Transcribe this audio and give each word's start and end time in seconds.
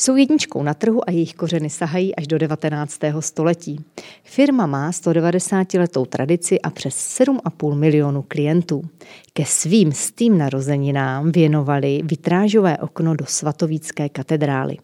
Jsou 0.00 0.16
jedničkou 0.16 0.62
na 0.62 0.74
trhu 0.74 1.08
a 1.08 1.12
jejich 1.12 1.34
kořeny 1.34 1.70
sahají 1.70 2.16
až 2.16 2.26
do 2.26 2.38
19. 2.38 3.00
století. 3.20 3.84
Firma 4.24 4.66
má 4.66 4.90
190-letou 4.90 6.04
tradici 6.04 6.60
a 6.60 6.70
přes 6.70 7.20
7,5 7.20 7.74
milionu 7.74 8.24
klientů. 8.28 8.82
Ke 9.32 9.44
svým 9.44 9.92
stým 9.92 10.38
narozeninám 10.38 11.32
věnovali 11.32 12.00
vitrážové 12.04 12.78
okno 12.78 13.16
do 13.16 13.26
svatovícké 13.26 14.08
katedrály 14.08 14.76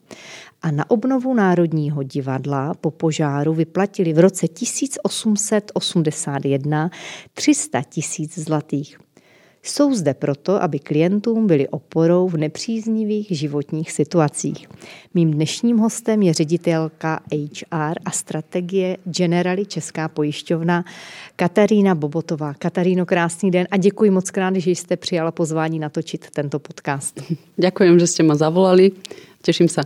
a 0.62 0.70
na 0.70 0.90
obnovu 0.90 1.34
Národního 1.34 2.02
divadla 2.02 2.74
po 2.74 2.90
požáru 2.90 3.54
vyplatili 3.54 4.12
v 4.12 4.18
roce 4.18 4.48
1881 4.48 6.90
300 7.34 7.82
tisíc 7.82 8.38
zlatých. 8.38 8.98
Jsou 9.66 9.94
zde 9.94 10.14
proto, 10.14 10.62
aby 10.62 10.78
klientům 10.78 11.46
byli 11.46 11.68
oporou 11.68 12.28
v 12.28 12.36
nepříznivých 12.36 13.26
životních 13.30 13.92
situacích. 13.92 14.68
Mým 15.14 15.30
dnešním 15.30 15.78
hostem 15.78 16.22
je 16.22 16.34
ředitelka 16.34 17.20
HR 17.32 17.94
a 18.04 18.10
strategie 18.10 18.96
Generali 19.04 19.66
Česká 19.66 20.08
pojišťovna 20.08 20.84
Katarína 21.36 21.94
Bobotová. 21.94 22.54
Kataríno, 22.54 23.06
krásný 23.06 23.50
den 23.50 23.66
a 23.70 23.76
děkuji 23.76 24.10
moc 24.10 24.30
krát, 24.30 24.56
že 24.56 24.70
jste 24.70 24.96
přijala 24.96 25.30
pozvání 25.30 25.78
natočit 25.78 26.30
tento 26.30 26.58
podcast. 26.58 27.22
Děkuji, 27.56 27.98
že 27.98 28.06
jste 28.06 28.22
ma 28.22 28.34
zavolali. 28.34 28.92
Těším 29.42 29.68
se. 29.68 29.80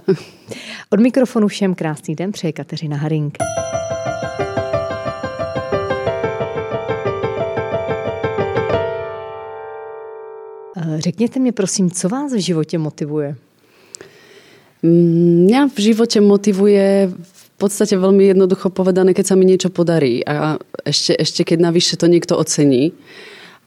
Od 0.90 1.00
mikrofonu 1.00 1.48
všem 1.48 1.74
krásný 1.74 2.14
den 2.14 2.32
přeje 2.32 2.52
Kateřina 2.52 2.96
Harink. 2.96 3.38
Řekněte 10.96 11.40
mi 11.40 11.52
prosím, 11.52 11.90
co 11.90 12.08
vás 12.08 12.32
v 12.32 12.40
životě 12.40 12.78
motivuje? 12.78 13.36
Mňa 14.82 15.68
v 15.74 15.78
živote 15.78 16.22
motivuje 16.22 17.10
v 17.10 17.46
podstate 17.58 17.98
veľmi 17.98 18.30
jednoducho 18.30 18.70
povedané, 18.70 19.10
keď 19.10 19.26
sa 19.26 19.34
mi 19.34 19.42
niečo 19.42 19.74
podarí 19.74 20.22
a 20.22 20.62
ešte, 20.86 21.18
ešte 21.18 21.42
keď 21.42 21.58
navyše 21.58 21.98
to 21.98 22.06
niekto 22.06 22.38
ocení. 22.38 22.94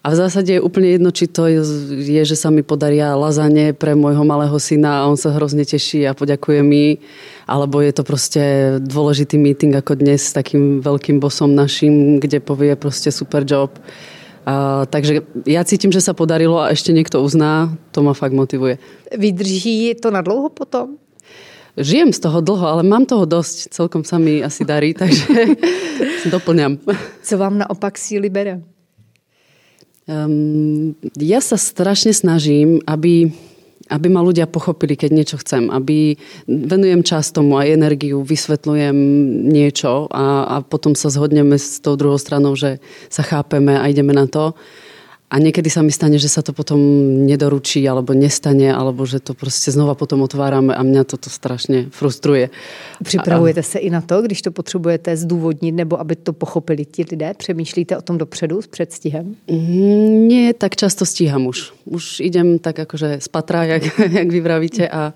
A 0.01 0.09
v 0.09 0.15
zásade 0.15 0.55
je 0.55 0.63
úplne 0.63 0.97
jedno, 0.97 1.11
či 1.11 1.27
to 1.27 1.45
je, 1.45 2.23
že 2.25 2.33
sa 2.39 2.49
mi 2.49 2.63
podaria 2.63 3.13
lazanie 3.13 3.75
pre 3.75 3.93
môjho 3.93 4.25
malého 4.25 4.55
syna 4.57 5.03
a 5.03 5.07
on 5.11 5.19
sa 5.19 5.29
hrozne 5.35 5.61
teší 5.67 6.09
a 6.09 6.17
poďakuje 6.17 6.63
mi, 6.63 6.97
alebo 7.45 7.83
je 7.83 7.93
to 7.93 8.07
proste 8.07 8.43
dôležitý 8.81 9.37
meeting 9.37 9.75
ako 9.75 9.99
dnes 9.99 10.25
s 10.25 10.33
takým 10.33 10.81
veľkým 10.81 11.19
bosom 11.19 11.53
našim, 11.53 12.17
kde 12.17 12.39
povie 12.41 12.73
proste 12.79 13.11
super 13.11 13.45
job. 13.45 13.75
A, 14.41 14.85
takže 14.89 15.21
ja 15.45 15.61
cítim, 15.61 15.93
že 15.93 16.01
sa 16.01 16.17
podarilo 16.17 16.57
a 16.57 16.73
ešte 16.73 16.89
niekto 16.89 17.21
uzná, 17.21 17.77
to 17.93 18.01
ma 18.01 18.17
fakt 18.17 18.33
motivuje. 18.33 18.81
Vydrží 19.13 19.93
to 20.01 20.09
na 20.09 20.25
dlouho 20.25 20.49
potom? 20.49 20.97
Žijem 21.77 22.11
z 22.11 22.19
toho 22.19 22.41
dlho, 22.43 22.65
ale 22.67 22.83
mám 22.83 23.07
toho 23.07 23.23
dosť. 23.23 23.71
Celkom 23.71 24.03
sa 24.03 24.19
mi 24.19 24.43
asi 24.43 24.67
darí, 24.67 24.91
takže 24.99 25.55
doplňam. 26.27 26.81
Co 27.23 27.33
vám 27.37 27.61
naopak 27.61 27.95
síly 27.95 28.27
bere? 28.27 28.59
Um, 30.09 30.97
ja 31.15 31.39
sa 31.39 31.55
strašne 31.55 32.11
snažím, 32.11 32.81
aby 32.89 33.31
aby 33.91 34.07
ma 34.07 34.23
ľudia 34.23 34.47
pochopili, 34.47 34.95
keď 34.95 35.09
niečo 35.11 35.37
chcem, 35.43 35.67
aby 35.67 36.15
venujem 36.47 37.03
čas 37.03 37.35
tomu 37.35 37.59
aj 37.59 37.75
energiu, 37.75 38.23
vysvetľujem 38.23 38.95
niečo 39.51 40.07
a, 40.07 40.47
a 40.47 40.55
potom 40.63 40.95
sa 40.95 41.11
zhodneme 41.11 41.59
s 41.59 41.83
tou 41.83 41.99
druhou 41.99 42.15
stranou, 42.15 42.55
že 42.55 42.79
sa 43.11 43.27
chápeme 43.27 43.75
a 43.75 43.83
ideme 43.91 44.15
na 44.15 44.31
to. 44.31 44.55
A 45.31 45.39
niekedy 45.39 45.71
sa 45.71 45.79
mi 45.79 45.95
stane, 45.95 46.19
že 46.19 46.27
sa 46.27 46.43
to 46.43 46.51
potom 46.51 46.75
nedoručí 47.23 47.79
alebo 47.87 48.11
nestane, 48.11 48.67
alebo 48.67 49.07
že 49.07 49.23
to 49.23 49.31
prostě 49.33 49.71
znova 49.71 49.95
potom 49.95 50.21
otvárame 50.21 50.75
a 50.75 50.83
mňa 50.83 51.03
toto 51.03 51.31
strašně 51.31 51.87
frustruje. 51.89 52.49
Připravujete 53.03 53.63
se 53.63 53.79
i 53.79 53.89
na 53.89 54.01
to, 54.01 54.21
když 54.21 54.41
to 54.41 54.51
potřebujete 54.51 55.17
zdůvodnit, 55.17 55.75
nebo 55.75 55.99
aby 55.99 56.15
to 56.15 56.33
pochopili 56.33 56.85
ti 56.85 57.05
lidé? 57.11 57.33
Přemýšlíte 57.37 57.97
o 57.97 58.01
tom 58.01 58.17
dopředu 58.17 58.61
s 58.61 58.67
předstihem? 58.67 59.35
Mm, 59.47 60.27
nie, 60.27 60.53
tak 60.53 60.75
často 60.75 61.05
stíham 61.05 61.47
už. 61.47 61.71
Už 61.85 62.19
idem 62.19 62.59
tak 62.59 62.79
akože 62.79 63.23
z 63.23 63.27
patra, 63.27 63.63
jak, 63.63 63.83
jak 64.11 64.27
vy 64.27 64.39
vravíte. 64.41 64.89
A, 64.89 65.13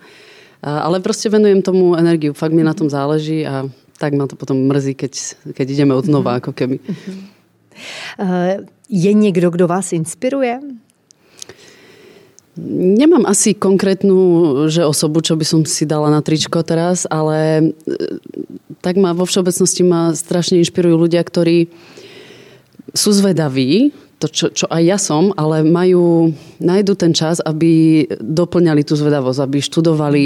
a, 0.64 0.80
ale 0.80 1.00
prostě 1.00 1.30
venujem 1.30 1.62
tomu 1.62 1.96
energiu. 1.96 2.34
Fakt 2.34 2.52
mi 2.52 2.64
na 2.64 2.74
tom 2.74 2.90
záleží 2.90 3.47
a 3.47 3.68
tak 4.00 4.14
ma 4.14 4.28
to 4.28 4.36
potom 4.36 4.68
mrzí, 4.68 4.96
keď, 4.96 5.12
keď 5.53 5.70
ideme 5.70 5.96
od 5.96 6.06
znova, 6.06 6.36
ako 6.36 6.52
keby. 6.52 6.80
Uh, 6.84 7.34
je 8.90 9.13
někdo, 9.13 9.50
kdo 9.50 9.68
vás 9.68 9.94
inspiruje? 9.94 10.59
Nemám 12.96 13.28
asi 13.28 13.52
konkrétnu 13.53 14.18
že 14.72 14.86
osobu, 14.86 15.19
čo 15.19 15.36
by 15.36 15.46
som 15.46 15.59
si 15.68 15.84
dala 15.84 16.08
na 16.08 16.24
tričko 16.24 16.64
teraz, 16.64 17.03
ale 17.12 17.59
e, 17.59 17.64
tak 18.80 18.96
ma 18.96 19.12
vo 19.12 19.28
všeobecnosti 19.28 19.84
ma 19.84 20.16
strašne 20.16 20.64
inšpirujú 20.64 20.96
ľudia, 20.96 21.19
ktorí 21.19 21.68
sú 22.96 23.12
zvedaví, 23.12 23.91
to, 24.25 24.28
čo, 24.34 24.46
čo 24.50 24.66
aj 24.66 24.81
ja 24.81 24.97
som, 24.97 25.30
ale 25.38 25.62
majú, 25.62 26.34
nájdu 26.58 26.97
ten 26.97 27.13
čas, 27.13 27.38
aby 27.46 28.03
doplňali 28.18 28.81
tú 28.81 28.97
zvedavosť, 28.97 29.40
aby 29.46 29.58
študovali, 29.62 30.25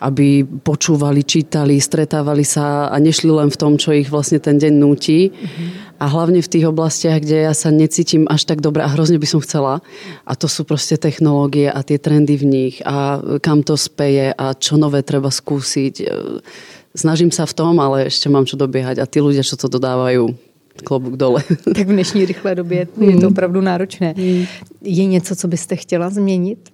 aby 0.00 0.42
počúvali, 0.64 1.20
čítali, 1.20 1.76
stretávali 1.76 2.48
sa 2.48 2.88
a 2.88 2.96
nešli 2.96 3.28
len 3.28 3.52
v 3.52 3.60
tom, 3.60 3.76
čo 3.76 3.92
ich 3.92 4.08
vlastne 4.08 4.40
ten 4.40 4.56
deň 4.56 4.72
núti. 4.72 5.28
Mm-hmm 5.28 5.86
a 5.96 6.12
hlavne 6.12 6.44
v 6.44 6.52
tých 6.52 6.68
oblastiach, 6.68 7.24
kde 7.24 7.48
ja 7.48 7.56
sa 7.56 7.72
necítim 7.72 8.28
až 8.28 8.44
tak 8.44 8.60
dobre 8.60 8.84
a 8.84 8.92
hrozne 8.92 9.16
by 9.16 9.24
som 9.24 9.40
chcela. 9.40 9.80
A 10.28 10.36
to 10.36 10.44
sú 10.44 10.68
proste 10.68 11.00
technológie 11.00 11.72
a 11.72 11.80
tie 11.80 11.96
trendy 11.96 12.36
v 12.36 12.44
nich 12.44 12.74
a 12.84 13.20
kam 13.40 13.64
to 13.64 13.80
speje 13.80 14.36
a 14.36 14.52
čo 14.52 14.76
nové 14.76 15.00
treba 15.00 15.32
skúsiť. 15.32 16.04
Snažím 16.92 17.32
sa 17.32 17.48
v 17.48 17.56
tom, 17.56 17.80
ale 17.80 18.08
ešte 18.08 18.28
mám 18.28 18.44
čo 18.44 18.60
dobiehať 18.60 19.00
a 19.00 19.08
tí 19.08 19.24
ľudia, 19.24 19.44
čo 19.44 19.56
to 19.56 19.72
dodávajú, 19.72 20.32
klobuk 20.82 21.16
dole. 21.16 21.42
Tak 21.74 21.88
v 21.88 21.92
dnešní 21.92 22.24
rychlé 22.24 22.54
době 22.54 22.88
je 23.00 23.16
to 23.20 23.28
opravdu 23.28 23.60
náročné. 23.60 24.14
Mm. 24.16 24.44
Je 24.82 25.04
něco, 25.04 25.36
co 25.36 25.48
byste 25.48 25.76
chtěla 25.76 26.10
změnit? 26.10 26.70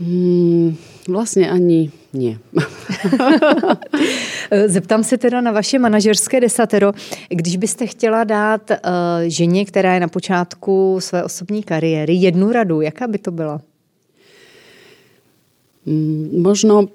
Hmm, 0.00 0.76
vlastně 1.08 1.50
ani 1.50 1.90
nie. 2.12 2.38
Zeptám 4.66 5.04
se 5.04 5.18
teda 5.18 5.40
na 5.40 5.52
vaše 5.52 5.78
manažerské 5.78 6.40
desatero. 6.40 6.92
Když 7.28 7.56
byste 7.56 7.86
chtěla 7.86 8.24
dát 8.24 8.70
uh, 8.70 8.76
ženě, 9.26 9.64
která 9.64 9.94
je 9.94 10.00
na 10.00 10.08
počátku 10.08 10.96
své 11.00 11.24
osobní 11.24 11.62
kariéry, 11.62 12.14
jednu 12.14 12.52
radu, 12.52 12.80
jaká 12.80 13.06
by 13.06 13.18
to 13.18 13.30
byla? 13.30 13.60
Mm, 15.86 16.42
možno 16.42 16.88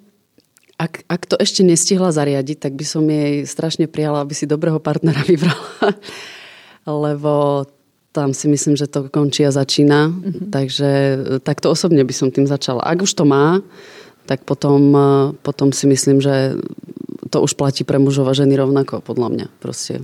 ak, 0.80 1.04
ak 1.12 1.22
to 1.28 1.36
ešte 1.36 1.62
nestihla 1.68 2.16
zariadiť, 2.16 2.58
tak 2.64 2.74
by 2.80 2.86
som 2.88 3.04
jej 3.04 3.44
strašne 3.44 3.92
prijala, 3.92 4.24
aby 4.24 4.32
si 4.32 4.48
dobrého 4.48 4.80
partnera 4.80 5.20
vybrala. 5.30 5.92
Lebo 6.88 7.68
tam 8.16 8.32
si 8.34 8.48
myslím, 8.48 8.80
že 8.80 8.88
to 8.88 9.12
končí 9.12 9.44
a 9.44 9.52
začína. 9.52 10.10
Mm-hmm. 10.10 10.50
Takže 10.50 10.90
takto 11.44 11.70
osobne 11.70 12.02
by 12.02 12.14
som 12.16 12.32
tým 12.32 12.48
začala. 12.48 12.82
Ak 12.82 13.04
už 13.04 13.12
to 13.12 13.28
má, 13.28 13.60
tak 14.24 14.48
potom, 14.48 14.96
potom 15.44 15.76
si 15.76 15.86
myslím, 15.86 16.24
že 16.24 16.56
to 17.30 17.42
už 17.42 17.54
platí 17.54 17.86
pre 17.86 18.02
mužov 18.02 18.30
a 18.30 18.34
ženy 18.34 18.58
rovnako, 18.58 19.06
podľa 19.06 19.30
mňa. 19.30 19.48
Proste 19.62 20.02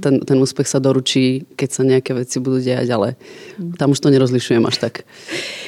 ten, 0.00 0.22
ten 0.22 0.38
úspech 0.38 0.70
sa 0.70 0.78
doručí, 0.78 1.44
keď 1.58 1.68
sa 1.70 1.82
nejaké 1.82 2.14
veci 2.14 2.38
budú 2.38 2.62
dejať, 2.62 2.88
ale 2.94 3.18
tam 3.76 3.92
už 3.92 4.00
to 4.00 4.10
nerozlišujem 4.10 4.62
až 4.66 4.76
tak. 4.78 4.94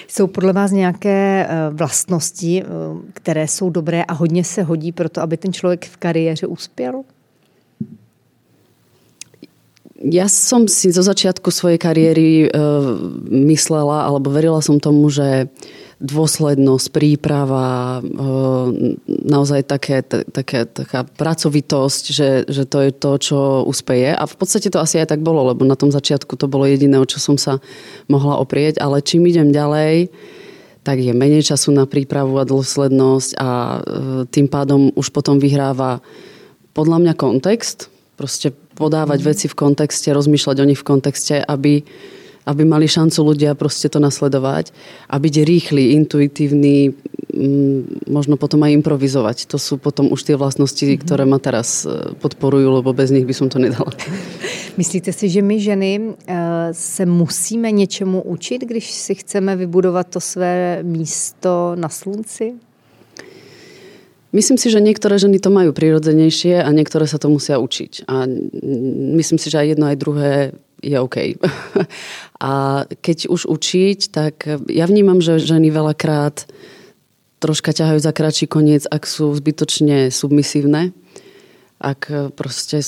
Jsou 0.09 0.26
podle 0.26 0.53
vás 0.53 0.70
nějaké 0.70 1.47
e, 1.47 1.70
vlastnosti, 1.70 2.62
e, 2.62 2.65
které 3.12 3.49
jsou 3.49 3.70
dobré 3.70 4.03
a 4.03 4.12
hodně 4.12 4.44
se 4.44 4.62
hodí 4.62 4.93
pro 4.93 5.09
to, 5.09 5.22
aby 5.22 5.37
ten 5.37 5.53
člověk 5.53 5.87
v 5.87 5.97
kariéře 5.97 6.47
uspěl? 6.47 7.03
Ja 10.00 10.32
som 10.32 10.65
si 10.65 10.88
zo 10.97 11.04
začiatku 11.04 11.53
svojej 11.53 11.76
kariéry 11.76 12.49
e, 12.49 12.50
myslela, 13.28 14.09
alebo 14.09 14.32
verila 14.32 14.65
som 14.65 14.81
tomu, 14.81 15.12
že 15.12 15.53
dôslednosť, 16.00 16.87
príprava, 16.97 18.00
naozaj 19.06 19.69
také, 19.69 20.00
také, 20.08 20.64
taká 20.64 21.05
pracovitosť, 21.05 22.02
že, 22.08 22.31
že 22.49 22.64
to 22.64 22.88
je 22.88 22.91
to, 22.97 23.12
čo 23.20 23.38
uspeje. 23.69 24.17
A 24.17 24.25
v 24.25 24.35
podstate 24.41 24.73
to 24.73 24.81
asi 24.81 24.97
aj 24.97 25.12
tak 25.12 25.20
bolo, 25.20 25.44
lebo 25.52 25.69
na 25.69 25.76
tom 25.76 25.93
začiatku 25.93 26.41
to 26.41 26.49
bolo 26.49 26.64
jediné, 26.64 26.97
o 26.97 27.05
čo 27.05 27.20
som 27.20 27.37
sa 27.37 27.61
mohla 28.08 28.41
oprieť. 28.41 28.81
Ale 28.81 29.05
čím 29.05 29.29
idem 29.29 29.52
ďalej, 29.52 30.08
tak 30.81 31.05
je 31.05 31.12
menej 31.12 31.44
času 31.44 31.76
na 31.76 31.85
prípravu 31.85 32.41
a 32.41 32.49
dôslednosť 32.49 33.31
a 33.37 33.49
e, 33.52 33.79
tým 34.32 34.49
pádom 34.49 34.88
už 34.97 35.12
potom 35.12 35.37
vyhráva 35.37 36.00
podľa 36.73 37.05
mňa 37.05 37.14
kontext. 37.20 37.93
Proste 38.17 38.56
podávať 38.81 39.20
mm. 39.20 39.26
veci 39.29 39.47
v 39.52 39.58
kontexte, 39.61 40.08
rozmýšľať 40.08 40.56
o 40.64 40.69
nich 40.69 40.81
v 40.81 40.88
kontexte, 40.88 41.37
aby 41.44 41.85
aby 42.46 42.62
mali 42.64 42.88
šancu 42.88 43.20
ľudia 43.34 43.52
proste 43.54 43.92
to 43.92 44.00
nasledovať 44.00 44.72
a 45.08 45.20
byť 45.20 45.34
rýchly, 45.44 45.92
intuitívny, 46.00 46.92
mm, 47.34 48.08
možno 48.08 48.40
potom 48.40 48.64
aj 48.64 48.72
improvizovať. 48.81 49.46
To 49.52 49.58
sú 49.60 49.76
potom 49.76 50.08
už 50.08 50.25
tie 50.25 50.37
vlastnosti, 50.37 50.81
mm-hmm. 50.81 51.02
ktoré 51.04 51.25
ma 51.28 51.37
teraz 51.37 51.84
e, 51.84 52.16
podporujú, 52.16 52.81
lebo 52.81 52.96
bez 52.96 53.12
nich 53.12 53.28
by 53.28 53.34
som 53.37 53.52
to 53.52 53.60
nedala. 53.60 53.92
Myslíte 54.81 55.12
si, 55.12 55.28
že 55.28 55.42
my 55.44 55.56
ženy 55.60 55.90
e, 56.00 56.02
se 56.72 57.06
musíme 57.06 57.70
něčemu 57.70 58.22
učit, 58.22 58.64
když 58.64 58.90
si 58.90 59.14
chceme 59.14 59.56
vybudovat 59.56 60.08
to 60.08 60.20
své 60.20 60.82
místo 60.82 61.76
na 61.76 61.88
slunci? 61.88 62.54
Myslím 64.31 64.62
si, 64.62 64.70
že 64.70 64.78
niektoré 64.78 65.19
ženy 65.19 65.42
to 65.42 65.50
majú 65.50 65.75
prirodzenejšie 65.75 66.62
a 66.62 66.70
niektoré 66.70 67.02
sa 67.10 67.19
to 67.19 67.26
musia 67.26 67.58
učiť. 67.58 68.06
A 68.06 68.31
myslím 69.19 69.42
si, 69.42 69.50
že 69.50 69.58
aj 69.58 69.66
jedno, 69.75 69.90
aj 69.90 69.98
druhé 69.98 70.54
je 70.81 70.97
OK. 70.97 71.17
a 72.50 72.53
keď 72.88 73.29
už 73.29 73.47
učiť, 73.47 73.99
tak 74.11 74.49
ja 74.69 74.85
vnímam, 74.88 75.21
že 75.21 75.41
ženy 75.41 75.69
veľakrát 75.71 76.49
troška 77.41 77.73
ťahajú 77.73 78.00
za 78.00 78.12
kratší 78.12 78.47
koniec, 78.49 78.85
ak 78.85 79.09
sú 79.09 79.32
zbytočne 79.32 80.12
submisívne. 80.12 80.93
Ak 81.81 82.12
proste, 82.37 82.85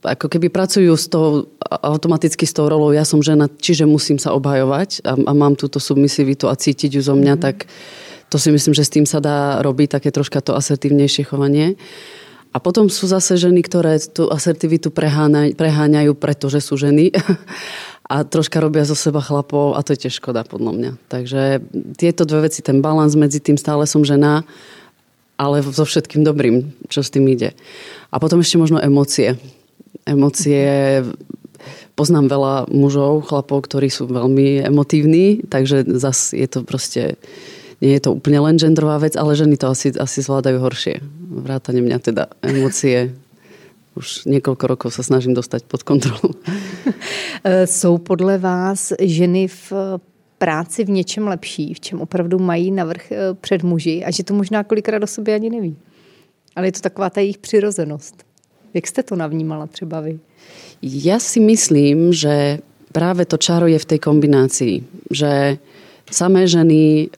ako 0.00 0.32
keby 0.32 0.48
pracujú 0.48 0.96
s 0.96 1.12
tou, 1.12 1.52
automaticky 1.60 2.48
s 2.48 2.56
tou 2.56 2.72
rolou, 2.72 2.88
ja 2.96 3.04
som 3.04 3.20
žena, 3.20 3.52
čiže 3.52 3.84
musím 3.84 4.16
sa 4.16 4.32
obhajovať 4.32 5.04
a, 5.04 5.12
a 5.12 5.32
mám 5.36 5.60
túto 5.60 5.76
submisivitu 5.76 6.48
a 6.48 6.56
cítiť 6.56 6.96
ju 6.96 7.02
zo 7.04 7.12
mňa, 7.12 7.36
mm-hmm. 7.36 7.44
tak 7.44 7.68
to 8.32 8.40
si 8.40 8.48
myslím, 8.48 8.72
že 8.72 8.88
s 8.88 8.94
tým 8.96 9.04
sa 9.04 9.20
dá 9.20 9.60
robiť 9.60 10.00
také 10.00 10.08
troška 10.08 10.40
to 10.40 10.56
asertívnejšie 10.56 11.28
chovanie. 11.28 11.76
A 12.54 12.62
potom 12.62 12.86
sú 12.86 13.10
zase 13.10 13.34
ženy, 13.34 13.66
ktoré 13.66 13.98
tú 13.98 14.30
asertivitu 14.30 14.94
preháňajú, 14.94 15.58
preháňajú 15.58 16.12
pretože 16.14 16.62
sú 16.62 16.78
ženy 16.78 17.10
a 18.14 18.22
troška 18.22 18.62
robia 18.62 18.86
zo 18.86 18.94
seba 18.94 19.18
chlapov 19.18 19.74
a 19.74 19.82
to 19.82 19.98
je 19.98 20.06
tiež 20.06 20.22
škoda 20.22 20.46
podľa 20.46 20.72
mňa. 20.78 20.90
Takže 21.10 21.42
tieto 21.98 22.22
dve 22.22 22.46
veci, 22.46 22.62
ten 22.62 22.78
balans 22.78 23.18
medzi 23.18 23.42
tým 23.42 23.58
stále 23.58 23.90
som 23.90 24.06
žena, 24.06 24.46
ale 25.34 25.66
so 25.66 25.82
všetkým 25.82 26.22
dobrým, 26.22 26.70
čo 26.86 27.02
s 27.02 27.10
tým 27.10 27.26
ide. 27.26 27.58
A 28.14 28.22
potom 28.22 28.38
ešte 28.38 28.54
možno 28.54 28.78
emócie. 28.78 29.34
Emócie 30.06 31.02
poznám 31.98 32.30
veľa 32.30 32.54
mužov, 32.70 33.26
chlapov, 33.26 33.66
ktorí 33.66 33.90
sú 33.90 34.06
veľmi 34.06 34.62
emotívni, 34.62 35.42
takže 35.46 35.82
zase 35.98 36.38
je 36.38 36.48
to 36.50 36.60
proste 36.62 37.18
nie 37.84 38.00
je 38.00 38.08
to 38.08 38.16
úplne 38.16 38.40
len 38.40 38.56
genderová 38.56 38.96
vec, 38.96 39.12
ale 39.12 39.36
ženy 39.36 39.60
to 39.60 39.68
asi, 39.68 39.92
asi 39.92 40.24
zvládajú 40.24 40.56
horšie. 40.56 41.04
Vrátane 41.44 41.84
mňa 41.84 41.98
teda 42.00 42.32
emócie. 42.40 43.12
Už 43.92 44.24
niekoľko 44.24 44.64
rokov 44.64 44.96
sa 44.96 45.04
snažím 45.04 45.36
dostať 45.36 45.68
pod 45.68 45.84
kontrolu. 45.84 46.32
Jsou 47.68 47.98
podle 47.98 48.38
vás 48.38 48.96
ženy 48.98 49.48
v 49.48 49.72
práci 50.38 50.84
v 50.84 50.90
něčem 50.90 51.28
lepší, 51.28 51.74
v 51.74 51.80
čem 51.80 52.00
opravdu 52.00 52.38
mají 52.38 52.70
navrh 52.70 53.12
eh, 53.12 53.16
před 53.40 53.62
muži 53.62 54.04
a 54.04 54.10
že 54.10 54.24
to 54.24 54.34
možná 54.34 54.64
kolikrát 54.64 54.98
do 54.98 55.06
sobě 55.06 55.34
ani 55.34 55.50
neví. 55.50 55.76
Ale 56.56 56.66
je 56.66 56.72
to 56.72 56.80
taková 56.80 57.10
ta 57.10 57.20
jejich 57.20 57.38
přirozenost. 57.38 58.24
Jak 58.74 58.86
jste 58.86 59.02
to 59.02 59.16
navnímala 59.16 59.66
třeba 59.66 60.00
vy? 60.00 60.18
Ja 60.82 61.16
si 61.16 61.40
myslím, 61.40 62.12
že 62.12 62.60
práve 62.92 63.24
to 63.24 63.40
čaro 63.40 63.64
je 63.64 63.78
v 63.78 63.88
tej 63.88 63.98
kombinácii. 64.04 64.84
Že 65.08 65.56
samé 66.10 66.44
ženy 66.44 67.08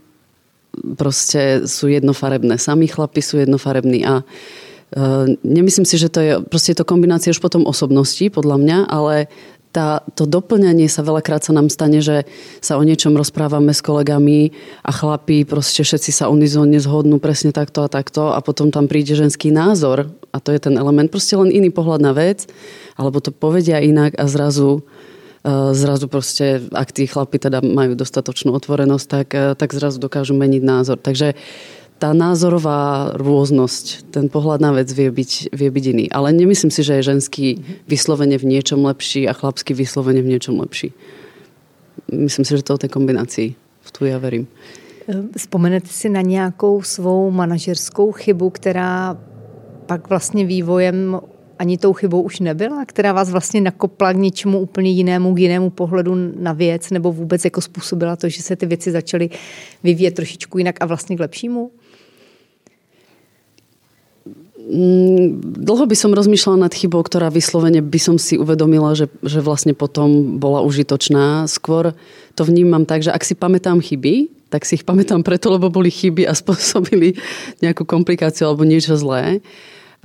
proste 0.96 1.64
sú 1.64 1.88
jednofarebné. 1.88 2.60
Sami 2.60 2.86
chlapi 2.86 3.20
sú 3.20 3.40
jednofarební 3.40 4.04
a 4.04 4.20
e, 4.20 4.24
nemyslím 5.40 5.86
si, 5.88 5.96
že 5.96 6.08
to 6.08 6.20
je, 6.20 6.32
proste 6.44 6.72
je 6.72 6.78
to 6.82 6.88
kombinácia 6.88 7.32
už 7.32 7.40
potom 7.40 7.64
osobností, 7.64 8.28
podľa 8.28 8.56
mňa, 8.60 8.78
ale 8.88 9.30
tá, 9.76 10.00
to 10.16 10.24
doplňanie 10.24 10.88
sa 10.88 11.04
veľakrát 11.04 11.44
sa 11.44 11.52
nám 11.52 11.68
stane, 11.68 12.00
že 12.00 12.24
sa 12.64 12.80
o 12.80 12.82
niečom 12.86 13.12
rozprávame 13.12 13.76
s 13.76 13.84
kolegami 13.84 14.56
a 14.80 14.88
chlapí 14.88 15.44
proste 15.44 15.84
všetci 15.84 16.16
sa 16.16 16.32
unizónne 16.32 16.80
zhodnú 16.80 17.20
presne 17.20 17.52
takto 17.52 17.84
a 17.84 17.92
takto 17.92 18.32
a 18.32 18.40
potom 18.40 18.72
tam 18.72 18.88
príde 18.88 19.12
ženský 19.12 19.52
názor 19.52 20.08
a 20.32 20.40
to 20.40 20.56
je 20.56 20.64
ten 20.64 20.80
element, 20.80 21.12
proste 21.12 21.36
len 21.36 21.52
iný 21.52 21.68
pohľad 21.68 22.00
na 22.00 22.16
vec, 22.16 22.48
alebo 22.96 23.20
to 23.20 23.28
povedia 23.36 23.84
inak 23.84 24.16
a 24.16 24.24
zrazu 24.24 24.80
zrazu 25.72 26.10
proste, 26.10 26.58
ak 26.74 26.90
tí 26.90 27.06
chlapi 27.06 27.38
teda 27.38 27.62
majú 27.62 27.94
dostatočnú 27.94 28.50
otvorenosť, 28.54 29.06
tak, 29.06 29.28
e, 29.34 29.54
tak 29.54 29.70
zrazu 29.70 30.02
dokážu 30.02 30.34
meniť 30.34 30.62
názor. 30.62 30.98
Takže 30.98 31.38
tá 31.96 32.12
názorová 32.12 33.14
rôznosť, 33.16 34.12
ten 34.12 34.28
pohľad 34.28 34.60
na 34.60 34.74
vec 34.76 34.90
vie 34.92 35.08
byť, 35.08 35.54
vie 35.54 35.70
byť 35.70 35.84
iný. 35.86 36.06
Ale 36.12 36.34
nemyslím 36.34 36.68
si, 36.68 36.82
že 36.84 37.00
je 37.00 37.08
ženský 37.08 37.46
vyslovene 37.88 38.36
v 38.36 38.44
niečom 38.44 38.84
lepší 38.84 39.24
a 39.24 39.32
chlapský 39.32 39.72
vyslovene 39.72 40.20
v 40.20 40.36
niečom 40.36 40.60
lepší. 40.60 40.92
Myslím 42.12 42.44
si, 42.44 42.52
že 42.52 42.66
to 42.66 42.76
o 42.76 42.82
tej 42.82 42.92
kombinácii. 42.92 43.48
V 43.56 43.90
tu 43.94 44.04
ja 44.04 44.18
verím. 44.18 44.50
Vzpomenete 45.38 45.88
si 45.88 46.10
na 46.10 46.20
nějakou 46.20 46.82
svou 46.82 47.30
manažerskou 47.30 48.12
chybu, 48.12 48.50
která 48.50 49.16
pak 49.86 50.10
vlastně 50.10 50.46
vývojem 50.46 51.20
ani 51.58 51.78
tou 51.78 51.92
chybou 51.92 52.22
už 52.22 52.40
nebyla, 52.40 52.84
která 52.84 53.12
vás 53.12 53.30
vlastně 53.30 53.60
nakopla 53.60 54.12
k 54.12 54.16
něčemu 54.16 54.60
úplně 54.60 54.90
jinému, 54.90 55.34
k 55.34 55.38
jinému 55.38 55.70
pohledu 55.70 56.14
na 56.38 56.52
věc, 56.52 56.90
nebo 56.90 57.12
vůbec 57.12 57.44
jako 57.44 57.60
způsobila 57.60 58.16
to, 58.16 58.28
že 58.28 58.42
se 58.42 58.56
ty 58.56 58.66
věci 58.66 58.90
začaly 58.92 59.30
vyvíjet 59.82 60.14
trošičku 60.14 60.58
jinak 60.58 60.76
a 60.80 60.86
vlastně 60.86 61.16
k 61.16 61.20
lepšímu? 61.20 61.70
Mm, 64.66 65.38
dlho 65.62 65.86
by 65.86 65.94
som 65.94 66.10
rozmýšľala 66.10 66.66
nad 66.66 66.74
chybou, 66.74 66.98
ktorá 66.98 67.30
vyslovene 67.30 67.78
by 67.78 68.00
som 68.02 68.18
si 68.18 68.34
uvedomila, 68.34 68.98
že, 68.98 69.06
že 69.22 69.38
vlastne 69.38 69.78
potom 69.78 70.42
bola 70.42 70.58
užitočná. 70.66 71.46
Skôr 71.46 71.94
to 72.34 72.42
vnímam 72.42 72.82
tak, 72.82 73.06
že 73.06 73.14
ak 73.14 73.22
si 73.22 73.38
pamätám 73.38 73.78
chyby, 73.78 74.26
tak 74.50 74.66
si 74.66 74.74
ich 74.74 74.82
pamätám 74.82 75.22
preto, 75.22 75.54
lebo 75.54 75.70
boli 75.70 75.86
chyby 75.86 76.26
a 76.26 76.34
spôsobili 76.42 77.14
nejakú 77.62 77.86
komplikáciu 77.86 78.50
alebo 78.50 78.66
niečo 78.66 78.98
zlé. 78.98 79.38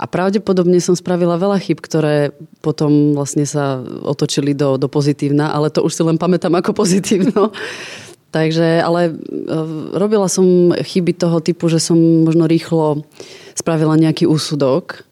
A 0.02 0.10
pravdepodobne 0.10 0.82
som 0.82 0.98
spravila 0.98 1.38
veľa 1.38 1.62
chyb, 1.62 1.78
ktoré 1.78 2.34
potom 2.58 3.14
vlastne 3.14 3.46
sa 3.46 3.78
otočili 4.02 4.50
do, 4.50 4.74
do 4.74 4.90
pozitívna, 4.90 5.54
ale 5.54 5.70
to 5.70 5.78
už 5.86 5.94
si 5.94 6.02
len 6.02 6.18
pamätám 6.18 6.50
ako 6.58 6.74
pozitívno. 6.74 7.54
Takže, 8.34 8.82
ale 8.82 9.12
e, 9.12 9.54
robila 9.94 10.26
som 10.26 10.74
chyby 10.74 11.14
toho 11.14 11.38
typu, 11.38 11.70
že 11.70 11.78
som 11.78 11.94
možno 12.26 12.50
rýchlo 12.50 13.06
spravila 13.54 13.94
nejaký 13.94 14.26
úsudok 14.26 15.06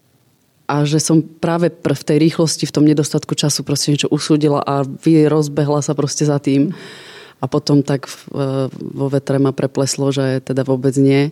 a 0.67 0.83
že 0.83 0.99
som 0.99 1.23
práve 1.23 1.71
v 1.71 2.03
tej 2.03 2.19
rýchlosti, 2.19 2.67
v 2.67 2.75
tom 2.75 2.89
nedostatku 2.89 3.39
času 3.39 3.63
proste 3.63 3.95
niečo 3.95 4.11
usúdila 4.11 4.65
a 4.65 4.83
vy 4.83 5.29
rozbehla 5.31 5.87
sa 5.87 5.95
proste 5.95 6.27
za 6.27 6.43
tým. 6.43 6.75
A 7.39 7.47
potom 7.47 7.87
tak 7.87 8.11
e, 8.11 8.11
vo 8.73 9.07
vetre 9.07 9.39
ma 9.39 9.55
prepleslo, 9.55 10.11
že 10.11 10.43
teda 10.43 10.67
vôbec 10.67 10.99
nie. 10.99 11.31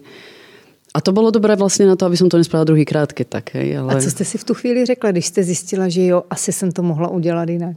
A 0.98 1.00
to 1.00 1.12
bylo 1.12 1.30
dobré 1.30 1.56
vlastně 1.56 1.86
na 1.86 1.96
to, 1.96 2.06
aby 2.06 2.16
som 2.16 2.26
to 2.26 2.38
nespravila 2.38 2.64
druhý 2.74 2.82
krát, 2.82 3.14
keď 3.14 3.26
tak. 3.28 3.54
Hej, 3.54 3.78
ale... 3.78 3.94
A 3.94 4.00
co 4.02 4.10
jste 4.10 4.24
si 4.24 4.38
v 4.38 4.44
tu 4.44 4.54
chvíli 4.54 4.86
řekla, 4.86 5.10
když 5.10 5.26
jste 5.26 5.42
zjistila, 5.42 5.88
že 5.88 6.06
jo, 6.06 6.22
asi 6.30 6.52
jsem 6.52 6.72
to 6.72 6.82
mohla 6.82 7.08
udělat 7.08 7.48
jinak? 7.48 7.76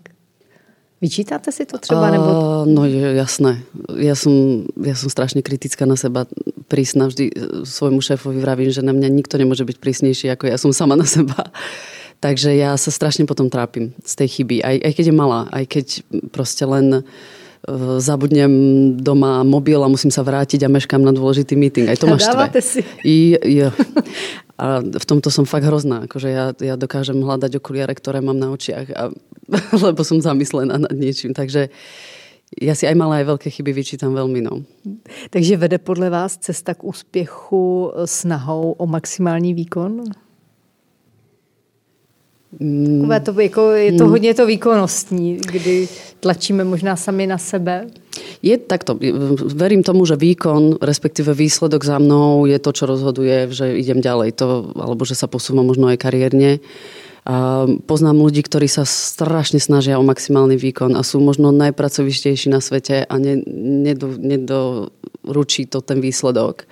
Vyčítáte 1.01 1.51
si 1.51 1.65
to 1.65 1.77
třeba? 1.77 2.11
Nebo... 2.11 2.25
Uh, 2.25 2.65
no 2.65 2.85
jasné. 2.85 3.61
Ja 3.97 4.17
som, 4.17 4.65
ja 4.77 4.93
som 4.97 5.09
strašne 5.09 5.41
kritická 5.41 5.85
na 5.85 5.97
seba. 5.97 6.29
Prísna 6.65 7.09
vždy 7.09 7.29
svojmu 7.65 8.01
šéfovi 8.01 8.41
vravím, 8.41 8.73
že 8.73 8.81
na 8.81 8.93
mňa 8.93 9.09
nikto 9.09 9.37
nemôže 9.37 9.65
byť 9.65 9.77
prísnejší 9.81 10.29
ako 10.33 10.49
ja 10.49 10.57
som 10.57 10.73
sama 10.73 10.97
na 10.97 11.05
seba. 11.05 11.49
Takže 12.25 12.53
ja 12.57 12.73
sa 12.77 12.89
strašne 12.89 13.29
potom 13.29 13.49
trápim 13.53 13.93
z 14.01 14.13
tej 14.17 14.27
chyby. 14.29 14.65
Aj, 14.65 14.77
aj 14.77 14.93
keď 14.97 15.05
je 15.09 15.15
malá, 15.15 15.49
aj 15.49 15.65
keď 15.69 15.85
proste 16.33 16.65
len 16.69 17.01
uh, 17.01 17.01
Eh, 17.01 17.05
zabudnem 18.01 18.53
doma 18.97 19.45
mobil 19.45 19.77
a 19.77 19.87
musím 19.87 20.09
sa 20.09 20.25
vrátiť 20.25 20.65
a 20.65 20.73
meškám 20.73 21.01
na 21.01 21.13
dôležitý 21.13 21.53
meeting. 21.53 21.85
Aj 21.85 21.97
to 21.97 22.09
ma 22.09 22.17
štve. 22.17 22.57
si. 22.57 22.81
I, 23.05 23.37
ja. 23.61 23.69
A 24.57 24.81
v 24.81 25.05
tomto 25.05 25.29
som 25.29 25.45
fakt 25.45 25.65
hrozná. 25.65 26.09
Akože 26.09 26.29
ja, 26.29 26.45
ja 26.57 26.73
dokážem 26.73 27.21
hľadať 27.21 27.61
okuliare, 27.61 27.93
ktoré 27.93 28.21
mám 28.21 28.37
na 28.37 28.49
očiach, 28.49 28.89
a, 28.93 29.13
lebo 29.85 30.01
som 30.01 30.17
zamyslená 30.17 30.81
nad 30.81 30.93
niečím. 30.93 31.37
Takže 31.37 31.69
ja 32.57 32.73
si 32.75 32.83
aj 32.89 32.97
malé, 32.97 33.23
aj 33.23 33.37
veľké 33.37 33.47
chyby 33.47 33.71
vyčítam 33.71 34.11
veľmi. 34.17 34.41
No. 34.41 34.65
Takže 35.29 35.57
vede 35.57 35.77
podle 35.77 36.09
vás 36.09 36.37
cesta 36.41 36.73
k 36.73 36.83
úspěchu 36.83 37.91
snahou 38.05 38.71
o 38.77 38.85
maximální 38.89 39.53
výkon? 39.53 40.03
Mm. 42.59 43.09
to, 43.23 43.41
jako, 43.41 43.71
je 43.71 43.93
to 43.93 44.03
mm. 44.03 44.09
hodně 44.09 44.33
to 44.33 44.45
výkonnostní, 44.45 45.39
kdy 45.51 45.87
tlačíme 46.19 46.63
možná 46.63 46.95
sami 46.95 47.27
na 47.27 47.37
sebe. 47.37 47.87
Je 48.41 48.57
takto. 48.57 48.99
Verím 49.55 49.83
tomu, 49.83 50.05
že 50.05 50.15
výkon, 50.15 50.81
respektíve 50.81 51.33
výsledok 51.33 51.85
za 51.85 51.97
mnou 51.99 52.45
je 52.45 52.59
to, 52.59 52.71
čo 52.73 52.85
rozhoduje, 52.85 53.47
že 53.53 53.77
idem 53.77 54.01
ďalej. 54.01 54.31
To, 54.41 54.73
alebo 54.75 55.05
že 55.05 55.15
sa 55.15 55.31
posúvam 55.31 55.63
možno 55.63 55.87
aj 55.87 56.01
kariérne. 56.01 56.59
A 57.21 57.69
poznám 57.85 58.17
ľudí, 58.17 58.41
ktorí 58.41 58.65
sa 58.65 58.81
strašne 58.81 59.61
snažia 59.61 60.01
o 60.01 60.03
maximálny 60.03 60.57
výkon 60.57 60.97
a 60.97 61.05
sú 61.05 61.21
možno 61.21 61.53
najpracovištejší 61.53 62.49
na 62.49 62.57
svete 62.57 63.05
a 63.05 63.15
ne, 63.21 63.37
nedo, 63.85 64.09
nedoručí 64.17 65.69
to 65.69 65.85
ten 65.85 66.01
výsledok. 66.01 66.65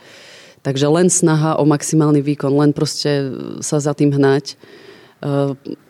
Takže 0.66 0.90
len 0.90 1.08
snaha 1.14 1.62
o 1.62 1.70
maximálny 1.70 2.26
výkon, 2.26 2.52
len 2.58 2.74
proste 2.74 3.30
sa 3.62 3.78
za 3.78 3.94
tým 3.94 4.10
hnať 4.10 4.58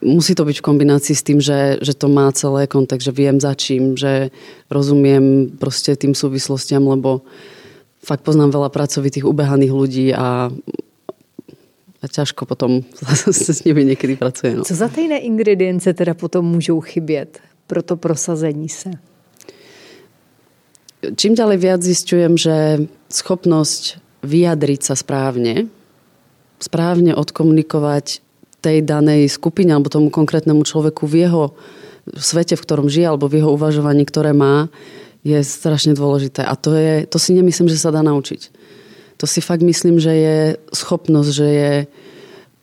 musí 0.02 0.34
to 0.34 0.42
byť 0.42 0.58
v 0.58 0.66
kombinácii 0.66 1.16
s 1.16 1.24
tým, 1.26 1.38
že, 1.38 1.78
že 1.86 1.94
to 1.94 2.10
má 2.10 2.34
celé 2.34 2.66
kontext, 2.66 3.06
že 3.06 3.14
viem 3.14 3.38
za 3.38 3.54
čím, 3.54 3.94
že 3.94 4.34
rozumiem 4.74 5.54
proste 5.54 5.94
tým 5.94 6.18
súvislostiam, 6.18 6.82
lebo 6.90 7.22
fakt 8.02 8.26
poznám 8.26 8.58
veľa 8.58 8.70
pracovitých, 8.74 9.30
ubehaných 9.30 9.74
ľudí 9.74 10.08
a, 10.18 10.50
a 12.02 12.06
ťažko 12.10 12.50
potom 12.50 12.82
s 13.30 13.62
nimi 13.66 13.86
niekedy 13.86 14.18
pracuje. 14.18 14.58
No. 14.58 14.66
Co 14.66 14.74
za 14.74 14.90
tajné 14.90 15.22
ingredience 15.22 15.86
teda 15.94 16.18
potom 16.18 16.46
môžu 16.46 16.82
chybět 16.82 17.38
pro 17.70 17.86
to 17.86 17.98
prosazení 17.98 18.70
se? 18.70 18.90
Čím 21.16 21.32
ďalej 21.32 21.58
viac 21.58 21.82
zistujem, 21.86 22.36
že 22.36 22.90
schopnosť 23.08 24.04
vyjadriť 24.20 24.82
sa 24.84 25.00
správne 25.00 25.72
správne 26.60 27.16
odkomunikovať 27.16 28.20
tej 28.60 28.84
danej 28.84 29.32
skupine 29.32 29.72
alebo 29.72 29.92
tomu 29.92 30.12
konkrétnemu 30.12 30.64
človeku 30.64 31.08
v 31.08 31.28
jeho 31.28 31.44
svete, 32.18 32.58
v 32.58 32.64
ktorom 32.66 32.88
žije, 32.90 33.08
alebo 33.08 33.30
v 33.30 33.44
jeho 33.44 33.54
uvažovaní, 33.54 34.04
ktoré 34.08 34.34
má, 34.34 34.68
je 35.22 35.38
strašne 35.44 35.94
dôležité. 35.94 36.42
A 36.42 36.56
to, 36.56 36.74
je, 36.74 37.06
to 37.06 37.20
si 37.20 37.36
nemyslím, 37.36 37.68
že 37.68 37.78
sa 37.78 37.92
dá 37.92 38.00
naučiť. 38.02 38.50
To 39.20 39.28
si 39.28 39.44
fakt 39.44 39.62
myslím, 39.62 40.00
že 40.00 40.14
je 40.16 40.38
schopnosť, 40.72 41.30
že 41.30 41.48
je 41.48 41.74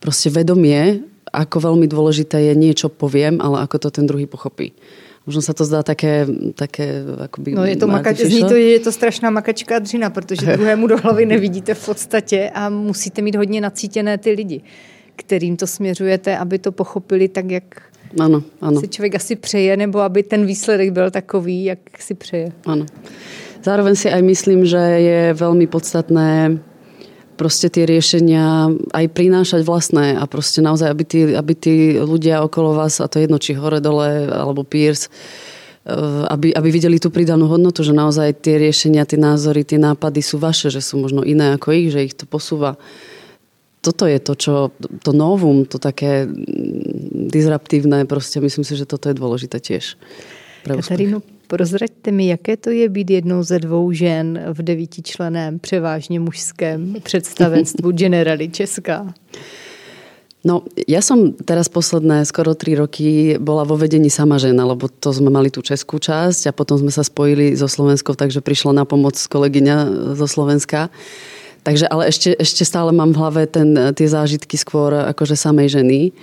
proste 0.01 0.33
vedomie, 0.33 1.05
ako 1.29 1.71
veľmi 1.71 1.85
dôležité 1.85 2.49
je 2.49 2.53
niečo 2.57 2.89
poviem, 2.89 3.37
ale 3.37 3.61
ako 3.61 3.77
to 3.77 3.89
ten 3.93 4.09
druhý 4.09 4.25
pochopí. 4.25 4.73
Možno 5.27 5.43
sa 5.43 5.51
to 5.51 5.67
zdá 5.67 5.83
také, 5.83 6.23
také 6.55 7.03
akoby... 7.03 7.51
No 7.51 7.67
je 7.67 7.75
to, 7.75 7.85
makač, 7.85 8.23
zní 8.23 8.47
to, 8.47 8.55
je 8.55 8.79
to 8.79 8.91
strašná 8.95 9.27
makačka 9.29 9.79
dřina, 9.79 10.09
protože 10.09 10.45
druhému 10.57 10.87
do 10.87 10.97
hlavy 10.97 11.25
nevidíte 11.25 11.73
v 11.73 11.85
podstatě 11.85 12.49
a 12.53 12.69
musíte 12.69 13.21
mít 13.21 13.35
hodně 13.35 13.61
nacítěné 13.61 14.17
ty 14.17 14.31
lidi, 14.31 14.61
kterým 15.17 15.57
to 15.57 15.67
směřujete, 15.67 16.37
aby 16.37 16.59
to 16.59 16.71
pochopili 16.71 17.27
tak, 17.27 17.51
jak 17.51 17.81
ano, 18.19 18.43
ano. 18.61 18.79
si 18.79 18.87
člověk 18.87 19.15
asi 19.15 19.35
přeje, 19.35 19.77
nebo 19.77 19.99
aby 19.99 20.23
ten 20.23 20.45
výsledek 20.45 20.91
byl 20.91 21.11
takový, 21.11 21.63
jak 21.65 21.79
si 21.99 22.13
přeje. 22.13 22.51
Ano. 22.65 22.85
Zároveň 23.63 23.95
si 23.99 24.07
aj 24.07 24.21
myslím, 24.21 24.63
že 24.63 24.79
je 24.79 25.21
veľmi 25.35 25.67
podstatné 25.67 26.55
proste 27.37 27.69
tie 27.69 27.85
riešenia 27.85 28.73
aj 28.95 29.05
prinášať 29.13 29.61
vlastné 29.61 30.17
a 30.17 30.23
proste 30.25 30.63
naozaj, 30.63 30.87
aby 30.89 31.03
tí, 31.03 31.19
aby 31.35 31.53
tí 31.53 31.75
ľudia 31.99 32.41
okolo 32.41 32.73
vás, 32.73 32.97
a 33.03 33.11
to 33.11 33.21
jedno, 33.21 33.37
či 33.37 33.53
hore, 33.53 33.77
dole, 33.83 34.25
alebo 34.31 34.65
peers, 34.65 35.11
eh, 35.85 35.93
aby, 36.31 36.55
aby 36.55 36.69
videli 36.73 36.97
tú 36.97 37.13
pridanú 37.13 37.45
hodnotu, 37.51 37.85
že 37.85 37.93
naozaj 37.93 38.41
tie 38.41 38.57
riešenia, 38.57 39.05
tie 39.05 39.21
názory, 39.21 39.61
tie 39.67 39.77
nápady 39.77 40.23
sú 40.25 40.41
vaše, 40.41 40.73
že 40.73 40.81
sú 40.81 40.97
možno 40.97 41.21
iné 41.21 41.59
ako 41.59 41.75
ich, 41.77 41.93
že 41.93 42.07
ich 42.07 42.15
to 42.17 42.25
posúva. 42.25 42.79
Toto 43.81 44.09
je 44.09 44.19
to, 44.19 44.33
čo, 44.35 44.53
to 45.05 45.11
novum, 45.13 45.63
to 45.63 45.77
také 45.77 46.27
disruptívne, 47.29 48.03
proste 48.09 48.41
myslím 48.41 48.65
si, 48.65 48.73
že 48.75 48.89
toto 48.89 49.07
je 49.07 49.15
dôležité 49.15 49.61
tiež. 49.61 49.95
Katarínu, 50.67 51.23
Prozraďte 51.47 52.11
mi, 52.11 52.27
jaké 52.27 52.57
to 52.57 52.69
je 52.69 52.89
být 52.89 53.09
jednou 53.09 53.43
ze 53.43 53.59
dvou 53.59 53.91
žen 53.91 54.39
v 54.53 54.63
devítičleném, 54.63 55.59
převážne 55.59 56.19
mužském 56.19 56.95
představenstvu 57.03 57.91
Generali 57.95 58.49
Česká. 58.49 59.13
No, 60.45 60.63
ja 60.87 61.03
som 61.03 61.33
teraz 61.33 61.67
posledné 61.67 62.23
skoro 62.23 62.55
tri 62.55 62.77
roky 62.77 63.35
bola 63.35 63.67
vo 63.67 63.75
vedení 63.75 64.07
sama 64.07 64.39
žena, 64.39 64.63
lebo 64.63 64.87
to 64.87 65.11
sme 65.11 65.27
mali 65.27 65.51
tú 65.51 65.59
českú 65.59 65.99
časť 65.99 66.47
a 66.47 66.55
potom 66.55 66.77
sme 66.79 66.93
sa 66.93 67.03
spojili 67.03 67.57
so 67.57 67.67
Slovenskou, 67.67 68.15
takže 68.15 68.39
prišla 68.39 68.71
na 68.71 68.85
pomoc 68.87 69.17
kolegyňa 69.17 69.75
zo 70.15 70.27
Slovenska. 70.29 70.87
Takže, 71.67 71.83
ale 71.91 72.07
ešte, 72.07 72.31
ešte 72.31 72.63
stále 72.63 72.95
mám 72.95 73.11
v 73.11 73.19
hlave 73.19 73.43
ten, 73.43 73.75
tie 73.91 74.07
zážitky 74.07 74.55
skôr 74.55 74.95
akože 75.11 75.35
samej 75.35 75.75
ženy. 75.75 76.15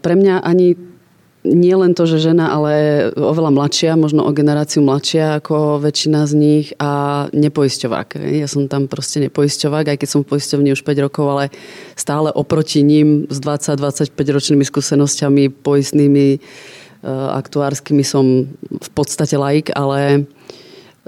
Pre 0.00 0.14
mňa 0.16 0.40
ani 0.40 0.72
nie 1.44 1.74
len 1.74 1.92
to, 1.92 2.08
že 2.08 2.32
žena, 2.32 2.54
ale 2.54 2.72
oveľa 3.12 3.50
mladšia, 3.52 3.98
možno 3.98 4.24
o 4.24 4.32
generáciu 4.32 4.80
mladšia 4.80 5.42
ako 5.42 5.84
väčšina 5.84 6.24
z 6.24 6.32
nich 6.38 6.66
a 6.80 7.26
nepoisťovák. 7.34 8.24
Ja 8.32 8.48
som 8.48 8.72
tam 8.72 8.88
proste 8.88 9.20
nepoisťovák, 9.26 9.92
aj 9.92 9.98
keď 10.00 10.08
som 10.08 10.24
v 10.24 10.32
poisťovni 10.32 10.72
už 10.72 10.80
5 10.80 11.04
rokov, 11.04 11.26
ale 11.28 11.44
stále 11.92 12.32
oproti 12.32 12.80
ním 12.80 13.28
s 13.28 13.36
20-25 13.36 14.16
ročnými 14.16 14.64
skúsenosťami 14.64 15.50
poistnými, 15.60 16.40
aktuárskymi 17.36 18.06
som 18.06 18.46
v 18.70 18.90
podstate 18.94 19.34
laik, 19.34 19.74
ale 19.74 20.24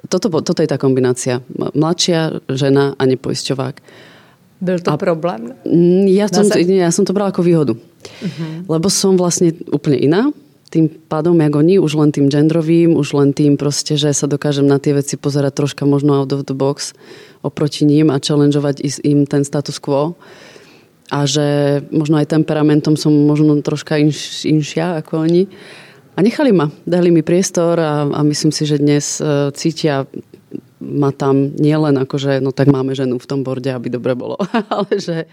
toto, 0.08 0.28
toto 0.42 0.60
je 0.60 0.68
tá 0.68 0.78
kombinácia. 0.80 1.40
Mladšia 1.54 2.44
žena 2.52 2.94
a 2.98 3.02
nepoisťovák. 3.04 3.74
Byl 4.60 4.78
to 4.80 4.90
a, 4.92 4.96
problém? 4.96 5.52
Ja 6.08 6.30
som, 6.30 6.48
ja 6.56 6.90
som 6.94 7.04
to 7.04 7.12
brala 7.12 7.34
ako 7.34 7.42
výhodu. 7.44 7.74
Uh-huh. 7.74 8.64
Lebo 8.64 8.88
som 8.88 9.18
vlastne 9.18 9.52
úplne 9.68 9.98
iná. 10.00 10.22
Tým 10.72 10.88
pádom, 10.88 11.38
jak 11.38 11.54
oni, 11.54 11.78
už 11.78 11.92
len 11.94 12.10
tým 12.10 12.26
genderovým, 12.32 12.96
už 12.96 13.14
len 13.14 13.30
tým 13.36 13.54
proste, 13.60 13.94
že 13.94 14.10
sa 14.16 14.26
dokážem 14.26 14.66
na 14.66 14.80
tie 14.80 14.96
veci 14.96 15.14
pozerať 15.20 15.52
troška 15.54 15.84
možno 15.86 16.16
out 16.18 16.32
of 16.32 16.48
the 16.48 16.56
box 16.56 16.96
oproti 17.44 17.84
ním 17.84 18.08
a 18.08 18.16
challengeovať 18.16 19.04
im 19.04 19.28
ten 19.28 19.44
status 19.44 19.76
quo. 19.76 20.16
A 21.12 21.28
že 21.28 21.78
možno 21.92 22.16
aj 22.16 22.32
temperamentom 22.32 22.96
som 22.96 23.12
možno 23.12 23.60
troška 23.60 24.00
inš, 24.00 24.48
inšia 24.48 25.04
ako 25.04 25.28
oni. 25.28 25.44
A 26.14 26.22
nechali 26.22 26.54
ma, 26.54 26.70
dali 26.86 27.10
mi 27.10 27.26
priestor 27.26 27.80
a, 27.80 28.06
a 28.06 28.20
myslím 28.22 28.54
si, 28.54 28.62
že 28.66 28.78
dnes 28.78 29.18
uh, 29.18 29.50
cítia 29.50 30.06
ma 30.78 31.10
tam 31.10 31.50
nielen 31.58 31.98
ako, 31.98 32.16
že 32.22 32.32
no 32.38 32.54
tak 32.54 32.70
máme 32.70 32.94
ženu 32.94 33.18
v 33.18 33.26
tom 33.26 33.42
borde, 33.42 33.66
aby 33.72 33.90
dobre 33.90 34.14
bolo, 34.14 34.38
ale 34.74 34.94
že, 34.94 35.26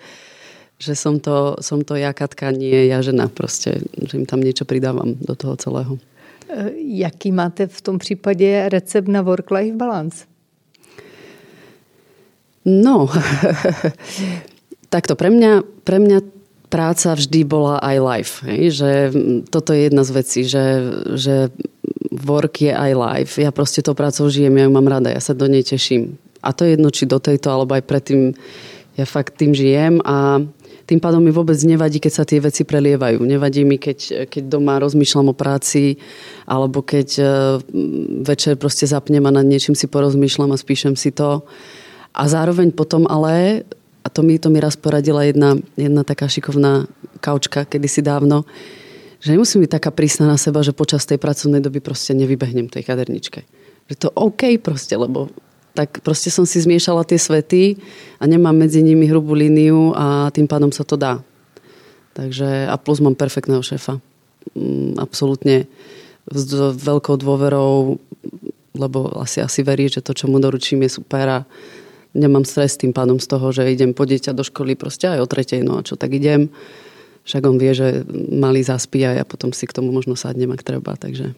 že 0.81 0.97
som 0.97 1.21
to, 1.21 1.61
som 1.61 1.85
to 1.85 1.93
ja 1.93 2.17
Katka, 2.17 2.49
nie 2.49 2.89
ja 2.89 3.05
žena 3.05 3.29
proste, 3.29 3.85
že 3.93 4.13
im 4.17 4.25
tam 4.25 4.41
niečo 4.41 4.65
pridávam 4.65 5.13
do 5.21 5.37
toho 5.37 5.53
celého. 5.53 6.01
E, 6.49 6.73
jaký 7.05 7.29
máte 7.29 7.67
v 7.67 7.81
tom 7.81 8.01
případě 8.01 8.69
recept 8.69 9.07
na 9.07 9.21
work-life 9.21 9.77
balance? 9.77 10.25
No, 12.65 13.09
takto 14.93 15.13
pre 15.17 15.29
mňa, 15.29 15.65
pre 15.85 15.97
mňa 15.97 16.40
práca 16.71 17.11
vždy 17.11 17.43
bola 17.43 17.83
aj 17.83 17.97
life. 17.99 18.33
Hej? 18.47 18.63
Že 18.79 18.91
toto 19.51 19.75
je 19.75 19.91
jedna 19.91 20.03
z 20.07 20.11
vecí, 20.15 20.41
že, 20.47 20.65
že 21.19 21.51
work 22.23 22.63
je 22.63 22.71
aj 22.71 22.91
life. 22.95 23.33
Ja 23.35 23.51
proste 23.51 23.83
to 23.83 23.91
prácou 23.91 24.31
žijem, 24.31 24.55
ja 24.55 24.65
ju 24.65 24.71
mám 24.71 24.87
rada, 24.87 25.11
ja 25.11 25.19
sa 25.19 25.35
do 25.35 25.51
nej 25.51 25.67
teším. 25.67 26.15
A 26.39 26.55
to 26.55 26.63
je 26.63 26.79
jedno, 26.79 26.89
či 26.89 27.03
do 27.05 27.19
tejto, 27.19 27.51
alebo 27.51 27.75
aj 27.75 27.83
predtým 27.83 28.33
ja 28.95 29.05
fakt 29.05 29.39
tým 29.39 29.51
žijem 29.55 29.99
a 30.03 30.41
tým 30.89 30.99
pádom 30.99 31.23
mi 31.23 31.31
vôbec 31.31 31.55
nevadí, 31.63 32.03
keď 32.03 32.11
sa 32.11 32.27
tie 32.27 32.43
veci 32.43 32.67
prelievajú. 32.67 33.23
Nevadí 33.23 33.63
mi, 33.63 33.79
keď, 33.79 34.27
keď 34.27 34.43
doma 34.51 34.75
rozmýšľam 34.83 35.31
o 35.31 35.35
práci, 35.37 35.95
alebo 36.43 36.83
keď 36.83 37.09
uh, 37.21 37.27
večer 38.27 38.59
proste 38.59 38.83
zapnem 38.83 39.23
a 39.23 39.31
nad 39.31 39.47
niečím 39.47 39.71
si 39.71 39.87
porozmýšľam 39.87 40.51
a 40.51 40.59
spíšem 40.59 40.99
si 40.99 41.15
to. 41.15 41.47
A 42.11 42.27
zároveň 42.27 42.75
potom 42.75 43.07
ale, 43.07 43.63
a 44.01 44.07
to 44.09 44.25
mi, 44.25 44.41
to 44.41 44.49
mi 44.49 44.57
raz 44.57 44.73
poradila 44.75 45.23
jedna, 45.23 45.57
jedna 45.77 46.01
taká 46.01 46.25
šikovná 46.25 46.89
kaučka 47.21 47.69
kedysi 47.69 48.01
dávno, 48.01 48.49
že 49.21 49.37
nemusím 49.37 49.61
byť 49.61 49.71
taká 49.77 49.93
prísna 49.93 50.25
na 50.25 50.37
seba, 50.41 50.65
že 50.65 50.73
počas 50.73 51.05
tej 51.05 51.21
pracovnej 51.21 51.61
doby 51.61 51.77
proste 51.77 52.17
nevybehnem 52.17 52.65
tej 52.65 52.81
kaderničke. 52.81 53.45
Že 53.93 53.95
to 54.01 54.07
OK 54.17 54.57
proste, 54.57 54.97
lebo 54.97 55.29
tak 55.77 56.01
proste 56.01 56.33
som 56.33 56.43
si 56.43 56.57
zmiešala 56.59 57.05
tie 57.05 57.21
svety 57.21 57.77
a 58.17 58.25
nemám 58.25 58.57
medzi 58.57 58.81
nimi 58.81 59.05
hrubú 59.07 59.37
líniu 59.37 59.93
a 59.93 60.33
tým 60.33 60.49
pádom 60.49 60.73
sa 60.73 60.81
to 60.81 60.97
dá. 60.97 61.21
Takže 62.17 62.67
a 62.67 62.75
plus 62.75 62.99
mám 62.99 63.15
perfektného 63.15 63.63
šéfa. 63.63 64.01
Mm, 64.57 64.99
absolútne 64.99 65.69
s 66.27 66.51
veľkou 66.75 67.15
dôverou, 67.15 68.01
lebo 68.75 68.99
asi, 69.21 69.39
asi 69.39 69.63
verí, 69.63 69.87
že 69.87 70.03
to, 70.03 70.11
čo 70.11 70.27
mu 70.27 70.41
doručím, 70.41 70.83
je 70.83 70.97
super 70.97 71.25
a 71.29 71.39
nemám 72.13 72.45
stres 72.45 72.77
tým 72.77 72.93
pádom 72.93 73.19
z 73.19 73.27
toho, 73.27 73.51
že 73.51 73.71
idem 73.71 73.93
po 73.93 74.05
dieťa 74.05 74.35
do 74.35 74.43
školy 74.43 74.75
proste 74.75 75.07
aj 75.07 75.19
o 75.23 75.27
tretej, 75.27 75.63
no 75.63 75.79
a 75.79 75.85
čo 75.85 75.95
tak 75.95 76.13
idem. 76.13 76.49
Však 77.23 77.41
on 77.45 77.57
vie, 77.61 77.73
že 77.73 78.01
malý 78.33 78.65
zaspí 78.65 79.05
a 79.05 79.13
ja 79.13 79.25
potom 79.25 79.53
si 79.53 79.69
k 79.69 79.75
tomu 79.77 79.93
možno 79.93 80.17
sadnem, 80.17 80.49
ak 80.51 80.65
treba, 80.65 80.97
takže 80.97 81.37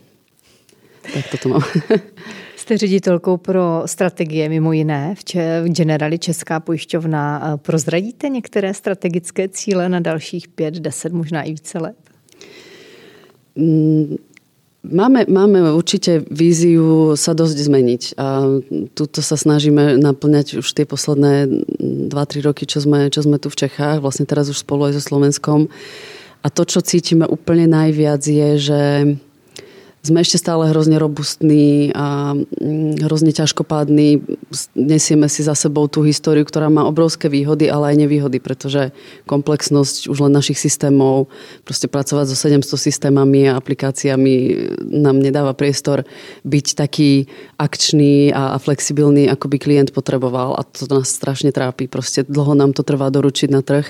tak 1.03 1.25
toto 1.31 1.49
mám. 1.49 1.63
Jste 2.55 2.77
ředitelkou 2.77 3.37
pro 3.37 3.83
strategie 3.85 4.49
mimo 4.49 4.73
jiné 4.73 5.15
v, 5.15 5.23
Če- 5.23 5.61
v 5.63 5.69
Generali 5.69 6.19
Česká 6.19 6.59
pojišťovna. 6.59 7.53
Prozradíte 7.61 8.29
některé 8.29 8.73
strategické 8.73 9.49
cíle 9.49 9.89
na 9.89 9.99
dalších 9.99 10.47
pět, 10.47 10.73
deset, 10.73 11.13
možná 11.13 11.43
i 11.43 11.49
více 11.49 11.79
let? 11.79 11.95
Mm, 13.55 14.15
máme, 14.83 15.25
máme 15.31 15.73
určite 15.73 16.21
víziu 16.27 17.15
sa 17.15 17.31
dosť 17.31 17.57
zmeniť 17.57 18.03
a 18.19 18.59
tuto 18.93 19.23
sa 19.23 19.39
snažíme 19.39 19.97
naplňať 19.97 20.59
už 20.59 20.67
tie 20.75 20.83
posledné 20.83 21.47
2-3 22.11 22.47
roky, 22.47 22.67
čo 22.67 22.83
sme, 22.83 23.07
čo 23.07 23.23
sme 23.23 23.39
tu 23.39 23.47
v 23.47 23.59
Čechách, 23.67 24.03
vlastne 24.03 24.27
teraz 24.27 24.51
už 24.51 24.61
spolu 24.61 24.91
aj 24.91 24.99
so 24.99 25.03
Slovenskom. 25.03 25.71
A 26.43 26.51
to, 26.51 26.67
čo 26.67 26.83
cítime 26.83 27.23
úplne 27.23 27.71
najviac 27.71 28.19
je, 28.19 28.49
že 28.59 28.81
sme 30.03 30.19
ešte 30.19 30.35
stále 30.35 30.67
hrozne 30.67 30.99
robustní 30.99 31.95
a 31.95 32.35
mm, 32.35 33.07
hrozne 33.07 33.31
ťažkopádni. 33.31 34.19
Nesieme 34.75 35.31
si 35.31 35.47
za 35.47 35.55
sebou 35.55 35.87
tú 35.87 36.03
históriu, 36.03 36.43
ktorá 36.43 36.67
má 36.67 36.83
obrovské 36.83 37.31
výhody, 37.31 37.71
ale 37.71 37.95
aj 37.95 38.03
nevýhody, 38.03 38.43
pretože 38.43 38.91
komplexnosť 39.23 40.11
už 40.11 40.17
len 40.27 40.35
našich 40.35 40.59
systémov, 40.59 41.31
proste 41.63 41.87
pracovať 41.87 42.25
so 42.27 42.35
700 42.35 42.67
systémami 42.75 43.47
a 43.47 43.55
aplikáciami 43.55 44.35
nám 44.83 45.23
nedáva 45.23 45.55
priestor 45.55 46.03
byť 46.43 46.65
taký 46.75 47.31
akčný 47.55 48.35
a 48.35 48.59
flexibilný, 48.59 49.31
ako 49.31 49.47
by 49.47 49.57
klient 49.57 49.95
potreboval 49.95 50.59
a 50.59 50.67
to 50.67 50.83
nás 50.91 51.15
strašne 51.15 51.55
trápi. 51.55 51.87
Proste 51.87 52.27
dlho 52.27 52.59
nám 52.59 52.75
to 52.75 52.83
trvá 52.83 53.07
doručiť 53.07 53.49
na 53.55 53.63
trh. 53.63 53.87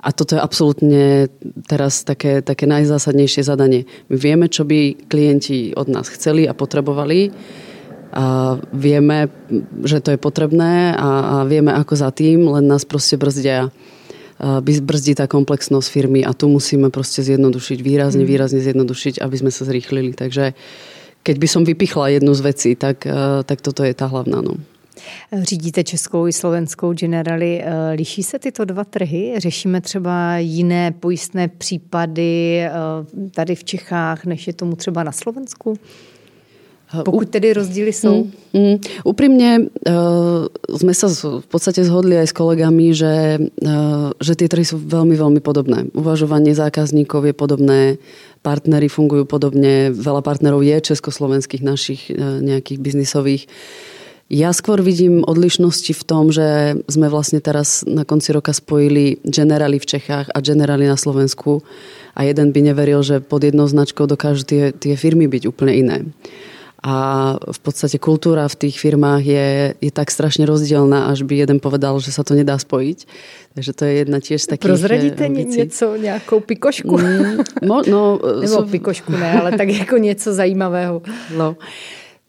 A 0.00 0.16
toto 0.16 0.36
je 0.36 0.40
absolútne 0.40 1.28
teraz 1.68 2.02
také, 2.08 2.40
také 2.40 2.64
najzásadnejšie 2.64 3.44
zadanie. 3.44 3.84
My 4.08 4.16
vieme, 4.16 4.46
čo 4.48 4.64
by 4.64 5.08
klienti 5.08 5.76
od 5.76 5.92
nás 5.92 6.08
chceli 6.08 6.48
a 6.48 6.56
potrebovali. 6.56 7.30
A 8.10 8.58
vieme, 8.74 9.30
že 9.86 10.02
to 10.02 10.10
je 10.10 10.18
potrebné 10.18 10.96
a, 10.98 11.10
a 11.22 11.34
vieme, 11.46 11.70
ako 11.70 11.94
za 11.94 12.10
tým, 12.10 12.48
len 12.48 12.66
nás 12.66 12.82
proste 12.82 13.14
brzdia 13.14 13.70
brzdí 14.64 15.20
tá 15.20 15.28
komplexnosť 15.28 15.86
firmy 15.92 16.24
a 16.24 16.32
tu 16.32 16.48
musíme 16.48 16.88
proste 16.88 17.20
zjednodušiť, 17.20 17.78
výrazne, 17.84 18.24
mm. 18.24 18.30
výrazne 18.30 18.60
zjednodušiť, 18.64 19.20
aby 19.20 19.36
sme 19.36 19.52
sa 19.52 19.68
zrýchlili. 19.68 20.16
Takže 20.16 20.56
keď 21.20 21.36
by 21.36 21.48
som 21.48 21.62
vypichla 21.68 22.16
jednu 22.16 22.32
z 22.32 22.40
vecí, 22.40 22.70
tak, 22.72 23.04
tak 23.44 23.58
toto 23.60 23.84
je 23.84 23.92
tá 23.92 24.08
hlavná. 24.08 24.40
No. 24.40 24.56
Řídíte 25.42 25.84
českou 25.84 26.28
i 26.28 26.32
slovenskou 26.32 26.92
generali. 26.92 27.62
Eh, 27.62 27.92
liší 27.94 28.22
se 28.22 28.38
tyto 28.38 28.64
dva 28.64 28.84
trhy? 28.84 29.34
Řešíme 29.38 29.80
třeba 29.80 30.38
jiné 30.38 30.92
pojistné 30.92 31.48
případy 31.48 32.60
eh, 32.60 32.70
tady 33.30 33.54
v 33.54 33.64
Čechách, 33.64 34.24
než 34.24 34.46
je 34.46 34.52
tomu 34.52 34.76
třeba 34.76 35.02
na 35.02 35.12
Slovensku? 35.12 35.76
Pokud 37.04 37.28
tedy 37.28 37.52
rozdíly 37.52 37.92
jsou? 37.92 38.26
Mm, 38.50 38.60
mm, 38.60 38.76
úprimne 39.06 39.70
sme 40.66 40.94
sa 40.94 41.06
v 41.14 41.46
podstate 41.46 41.86
zhodli 41.86 42.18
aj 42.18 42.26
s 42.26 42.34
kolegami, 42.34 42.90
že, 42.90 43.38
uh, 43.38 44.10
že 44.18 44.34
tie 44.34 44.50
trhy 44.50 44.66
sú 44.66 44.82
veľmi, 44.82 45.14
veľmi 45.14 45.38
podobné. 45.38 45.86
Uvažovanie 45.94 46.50
zákazníkov 46.50 47.30
je 47.30 47.34
podobné, 47.34 47.80
partnery 48.42 48.90
fungujú 48.90 49.22
podobne, 49.22 49.94
veľa 49.94 50.22
partnerov 50.26 50.66
je 50.66 50.82
československých 50.90 51.62
našich 51.62 52.10
uh, 52.10 52.42
nejakých 52.42 52.82
biznisových. 52.82 53.46
Ja 54.30 54.54
skôr 54.54 54.78
vidím 54.78 55.26
odlišnosti 55.26 55.90
v 55.90 56.02
tom, 56.06 56.30
že 56.30 56.78
sme 56.86 57.10
vlastne 57.10 57.42
teraz 57.42 57.82
na 57.82 58.06
konci 58.06 58.30
roka 58.30 58.54
spojili 58.54 59.18
generály 59.26 59.82
v 59.82 59.90
Čechách 59.90 60.30
a 60.30 60.38
generály 60.38 60.86
na 60.86 60.94
Slovensku 60.94 61.66
a 62.14 62.22
jeden 62.22 62.54
by 62.54 62.62
neveril, 62.62 63.02
že 63.02 63.18
pod 63.18 63.42
jednou 63.42 63.66
značkou 63.66 64.06
dokážu 64.06 64.46
tie, 64.46 64.70
tie 64.70 64.94
firmy 64.94 65.26
byť 65.26 65.50
úplne 65.50 65.74
iné. 65.74 65.98
A 66.80 66.94
v 67.42 67.58
podstate 67.60 68.00
kultúra 68.00 68.48
v 68.48 68.56
tých 68.56 68.80
firmách 68.80 69.22
je, 69.26 69.48
je 69.82 69.90
tak 69.92 70.08
strašne 70.08 70.48
rozdielna, 70.48 71.12
až 71.12 71.28
by 71.28 71.44
jeden 71.44 71.58
povedal, 71.60 72.00
že 72.00 72.08
sa 72.08 72.24
to 72.24 72.32
nedá 72.32 72.56
spojiť. 72.56 72.98
Takže 73.58 73.72
to 73.76 73.82
je 73.84 73.92
jedna 74.00 74.18
tiež 74.22 74.40
z 74.40 74.48
takých 74.56 74.70
Prozradíte 74.70 75.26
ambícií. 75.26 75.58
něco, 75.58 75.96
nějakou 75.96 76.40
pikošku? 76.40 76.96
Mm, 76.96 77.36
no, 77.66 77.82
no, 77.84 78.20
Nebo 78.40 78.62
pikošku 78.62 79.12
ne, 79.12 79.40
ale 79.40 79.58
tak 79.58 79.68
jako 79.84 79.96
něco 79.96 80.32
zajímavého. 80.32 81.02
No. 81.36 81.56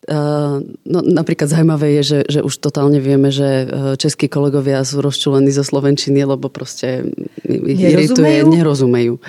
No, 0.09 0.99
napríklad 1.05 1.45
zaujímavé 1.45 2.01
je, 2.01 2.03
že, 2.03 2.19
že 2.25 2.39
už 2.41 2.57
totálne 2.57 2.97
vieme, 2.97 3.29
že 3.29 3.45
e, 3.45 3.65
českí 4.01 4.25
kolegovia 4.25 4.81
sú 4.81 4.97
rozčulení 4.97 5.53
zo 5.53 5.61
Slovenčiny, 5.61 6.25
lebo 6.25 6.49
proste 6.49 7.05
ich 7.45 7.77
irituje, 7.77 8.41
nerozumejú. 8.41 9.21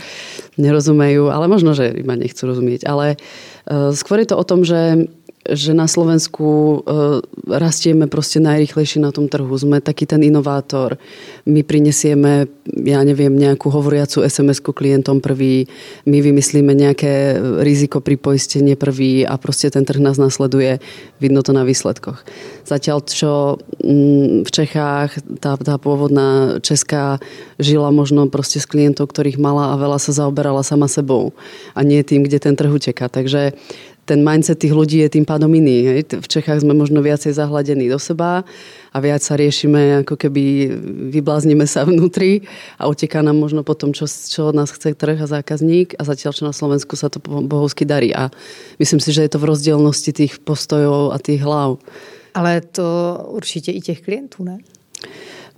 Nerozumejú, 0.56 1.28
ale 1.28 1.44
možno, 1.44 1.76
že 1.76 1.92
iba 1.92 2.16
nechcú 2.16 2.48
rozumieť. 2.48 2.88
Ale 2.88 3.16
uh, 3.16 3.92
skôr 3.96 4.20
je 4.20 4.28
to 4.32 4.36
o 4.36 4.44
tom, 4.44 4.68
že 4.68 5.08
že 5.42 5.74
na 5.74 5.90
Slovensku 5.90 6.46
e, 6.46 6.76
rastieme 7.50 8.06
proste 8.06 8.38
najrychlejšie 8.38 9.02
na 9.02 9.10
tom 9.10 9.26
trhu. 9.26 9.50
Sme 9.58 9.82
taký 9.82 10.06
ten 10.06 10.22
inovátor. 10.22 11.02
My 11.42 11.66
prinesieme, 11.66 12.46
ja 12.70 13.02
neviem, 13.02 13.34
nejakú 13.34 13.66
hovoriacu 13.66 14.22
SMS-ku 14.22 14.70
klientom 14.70 15.18
prvý, 15.18 15.66
my 16.06 16.22
vymyslíme 16.22 16.70
nejaké 16.70 17.42
riziko 17.58 17.98
pri 17.98 18.14
poistenie 18.22 18.78
prvý 18.78 19.26
a 19.26 19.34
proste 19.34 19.66
ten 19.66 19.82
trh 19.82 19.98
nás 19.98 20.14
nasleduje. 20.14 20.78
Vidno 21.18 21.42
to 21.42 21.50
na 21.50 21.66
výsledkoch. 21.66 22.22
Zatiaľ, 22.62 23.02
čo 23.02 23.58
mm, 23.82 24.46
v 24.46 24.50
Čechách 24.50 25.10
tá, 25.42 25.58
tá 25.58 25.74
pôvodná 25.74 26.62
česká 26.62 27.18
žila 27.58 27.90
možno 27.90 28.30
proste 28.30 28.62
s 28.62 28.70
klientov, 28.70 29.10
ktorých 29.10 29.42
mala 29.42 29.74
a 29.74 29.80
veľa 29.80 29.98
sa 29.98 30.14
zaoberala 30.14 30.62
sama 30.62 30.86
sebou 30.86 31.34
a 31.74 31.82
nie 31.82 31.98
tým, 32.06 32.22
kde 32.22 32.38
ten 32.38 32.54
trh 32.54 32.70
uteká. 32.70 33.10
Takže 33.10 33.58
ten 34.02 34.18
mindset 34.26 34.58
tých 34.58 34.74
ľudí 34.74 34.98
je 35.06 35.14
tým 35.18 35.22
pádom 35.22 35.48
iný. 35.54 35.86
Hej. 35.86 36.18
V 36.18 36.28
Čechách 36.28 36.66
sme 36.66 36.74
možno 36.74 36.98
viacej 36.98 37.38
zahladení 37.38 37.86
do 37.86 38.02
seba 38.02 38.42
a 38.90 38.96
viac 38.98 39.22
sa 39.22 39.38
riešime, 39.38 40.02
ako 40.02 40.18
keby 40.18 40.74
vybláznime 41.14 41.62
sa 41.70 41.86
vnútri 41.86 42.42
a 42.82 42.90
uteká 42.90 43.22
nám 43.22 43.38
možno 43.38 43.62
potom, 43.62 43.94
čo, 43.94 44.10
čo 44.10 44.50
od 44.50 44.58
nás 44.58 44.74
chce 44.74 44.98
trh 44.98 45.22
a 45.22 45.30
zákazník 45.30 45.94
a 45.96 46.02
zatiaľ, 46.02 46.32
čo 46.34 46.42
na 46.44 46.54
Slovensku 46.54 46.98
sa 46.98 47.06
to 47.06 47.22
bohovsky 47.22 47.86
darí. 47.86 48.10
A 48.10 48.34
myslím 48.82 48.98
si, 48.98 49.14
že 49.14 49.22
je 49.22 49.30
to 49.30 49.38
v 49.38 49.48
rozdielnosti 49.54 50.10
tých 50.10 50.42
postojov 50.42 51.14
a 51.14 51.18
tých 51.22 51.40
hlav. 51.46 51.78
Ale 52.34 52.60
to 52.60 53.18
určite 53.28 53.70
i 53.70 53.80
těch 53.80 54.00
klientů, 54.00 54.44
ne? 54.44 54.58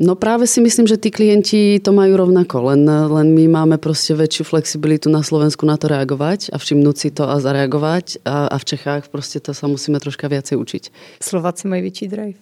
No 0.03 0.19
práve 0.19 0.51
si 0.51 0.59
myslím, 0.59 0.91
že 0.91 0.99
tí 0.99 1.15
klienti 1.15 1.79
to 1.79 1.95
majú 1.95 2.19
rovnako, 2.19 2.75
len, 2.75 2.83
len 2.87 3.31
my 3.31 3.47
máme 3.47 3.77
proste 3.79 4.11
väčšiu 4.11 4.43
flexibilitu 4.43 5.07
na 5.07 5.23
Slovensku 5.23 5.63
na 5.63 5.79
to 5.79 5.87
reagovať 5.87 6.51
a 6.51 6.59
všimnúť 6.59 6.97
si 6.99 7.09
to 7.15 7.31
a 7.31 7.39
zareagovať 7.39 8.27
a, 8.27 8.51
a 8.51 8.57
v 8.59 8.65
Čechách 8.75 9.07
proste 9.15 9.39
to 9.39 9.55
sa 9.55 9.71
musíme 9.71 10.03
troška 10.03 10.27
viacej 10.27 10.59
učiť. 10.59 10.83
Slováci 11.23 11.71
majú 11.71 11.87
väčší 11.87 12.11
drive? 12.11 12.39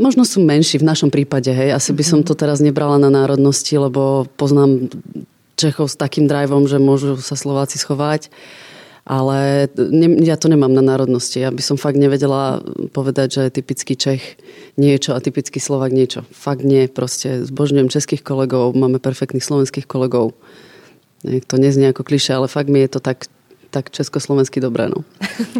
Možno 0.00 0.24
sú 0.24 0.44
menší 0.44 0.80
v 0.80 0.88
našom 0.88 1.08
prípade, 1.08 1.52
hej. 1.52 1.72
Asi 1.76 1.92
by 1.92 2.04
som 2.04 2.20
mhm. 2.24 2.28
to 2.28 2.32
teraz 2.32 2.64
nebrala 2.64 2.96
na 2.96 3.12
národnosti, 3.12 3.76
lebo 3.76 4.24
poznám 4.40 4.88
Čechov 5.56 5.92
s 5.92 5.96
takým 5.96 6.28
driveom, 6.28 6.68
že 6.68 6.76
môžu 6.76 7.16
sa 7.20 7.36
Slováci 7.36 7.80
schovať 7.80 8.32
ale 9.06 9.70
ne, 9.78 10.18
ja 10.26 10.34
to 10.34 10.50
nemám 10.50 10.74
na 10.74 10.82
národnosti. 10.82 11.38
Ja 11.38 11.54
by 11.54 11.62
som 11.62 11.78
fakt 11.78 11.94
nevedela 11.94 12.58
povedať, 12.90 13.38
že 13.38 13.54
typický 13.54 13.94
Čech 13.94 14.34
niečo 14.74 15.14
a 15.14 15.22
typický 15.22 15.62
Slovak 15.62 15.94
niečo. 15.94 16.26
Fakt 16.34 16.66
nie. 16.66 16.90
Proste 16.90 17.46
zbožňujem 17.46 17.86
českých 17.86 18.26
kolegov, 18.26 18.74
máme 18.74 18.98
perfektných 18.98 19.46
slovenských 19.46 19.86
kolegov. 19.86 20.34
To 21.22 21.54
neznie 21.54 21.94
ako 21.94 22.02
kliše, 22.02 22.34
ale 22.34 22.50
fakt 22.50 22.66
mi 22.66 22.82
je 22.82 22.98
to 22.98 23.00
tak 23.00 23.30
tak 23.76 23.92
československy 23.92 24.60
dobré. 24.60 24.88
No. 24.88 25.04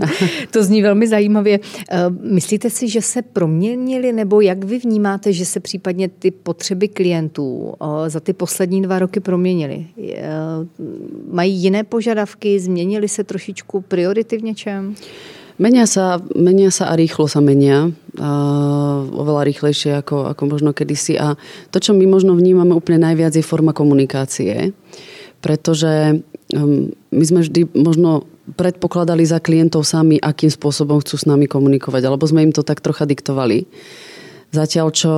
to 0.50 0.64
zní 0.64 0.82
velmi 0.82 1.08
zajímavě. 1.08 1.60
Eh, 1.60 1.96
myslíte 2.20 2.70
si, 2.70 2.88
že 2.88 3.02
se 3.02 3.22
proměnili, 3.22 4.12
nebo 4.12 4.40
jak 4.40 4.64
vy 4.64 4.78
vnímáte, 4.78 5.32
že 5.32 5.44
se 5.44 5.60
případně 5.60 6.08
ty 6.08 6.30
potřeby 6.30 6.88
klientů 6.88 7.74
eh, 7.76 8.10
za 8.10 8.20
ty 8.20 8.32
poslední 8.32 8.82
dva 8.82 8.98
roky 8.98 9.20
proměnily? 9.20 9.86
Eh, 10.00 10.24
mají 11.28 11.52
jiné 11.52 11.84
požadavky, 11.84 12.60
změnili 12.60 13.08
se 13.08 13.24
trošičku 13.24 13.80
priority 13.80 14.38
v 14.38 14.42
něčem? 14.42 14.94
Menia 15.56 15.88
sa, 15.88 16.20
menia 16.36 16.68
sa 16.68 16.92
a 16.92 17.00
rýchlo 17.00 17.32
sa 17.32 17.40
menia. 17.40 17.88
A 18.20 18.30
oveľa 19.08 19.48
rýchlejšie 19.48 20.04
ako, 20.04 20.36
ako 20.36 20.42
možno 20.52 20.76
kedysi. 20.76 21.16
A 21.16 21.40
to, 21.72 21.80
čo 21.80 21.96
my 21.96 22.04
možno 22.04 22.36
vnímame 22.36 22.76
úplne 22.76 23.00
najviac, 23.00 23.32
je 23.32 23.40
forma 23.40 23.72
komunikácie. 23.72 24.76
Pretože 25.40 26.20
my 26.54 27.24
sme 27.26 27.42
vždy 27.42 27.74
možno 27.74 28.22
predpokladali 28.54 29.26
za 29.26 29.42
klientov 29.42 29.82
sami, 29.82 30.22
akým 30.22 30.50
spôsobom 30.50 31.02
chcú 31.02 31.18
s 31.18 31.26
nami 31.26 31.50
komunikovať, 31.50 32.02
alebo 32.06 32.22
sme 32.22 32.46
im 32.46 32.54
to 32.54 32.62
tak 32.62 32.78
trocha 32.78 33.02
diktovali. 33.02 33.66
Zatiaľ, 34.54 34.94
čo 34.94 35.12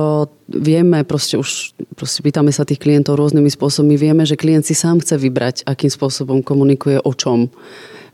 vieme, 0.49 1.05
proste 1.05 1.37
už 1.37 1.77
proste 1.93 2.25
pýtame 2.25 2.49
sa 2.49 2.65
tých 2.65 2.81
klientov 2.81 3.21
rôznymi 3.21 3.53
spôsobmi, 3.53 3.93
vieme, 3.93 4.25
že 4.25 4.33
klient 4.33 4.65
si 4.65 4.73
sám 4.73 5.05
chce 5.05 5.21
vybrať, 5.21 5.55
akým 5.69 5.93
spôsobom 5.93 6.41
komunikuje, 6.41 6.97
o 6.97 7.13
čom. 7.13 7.53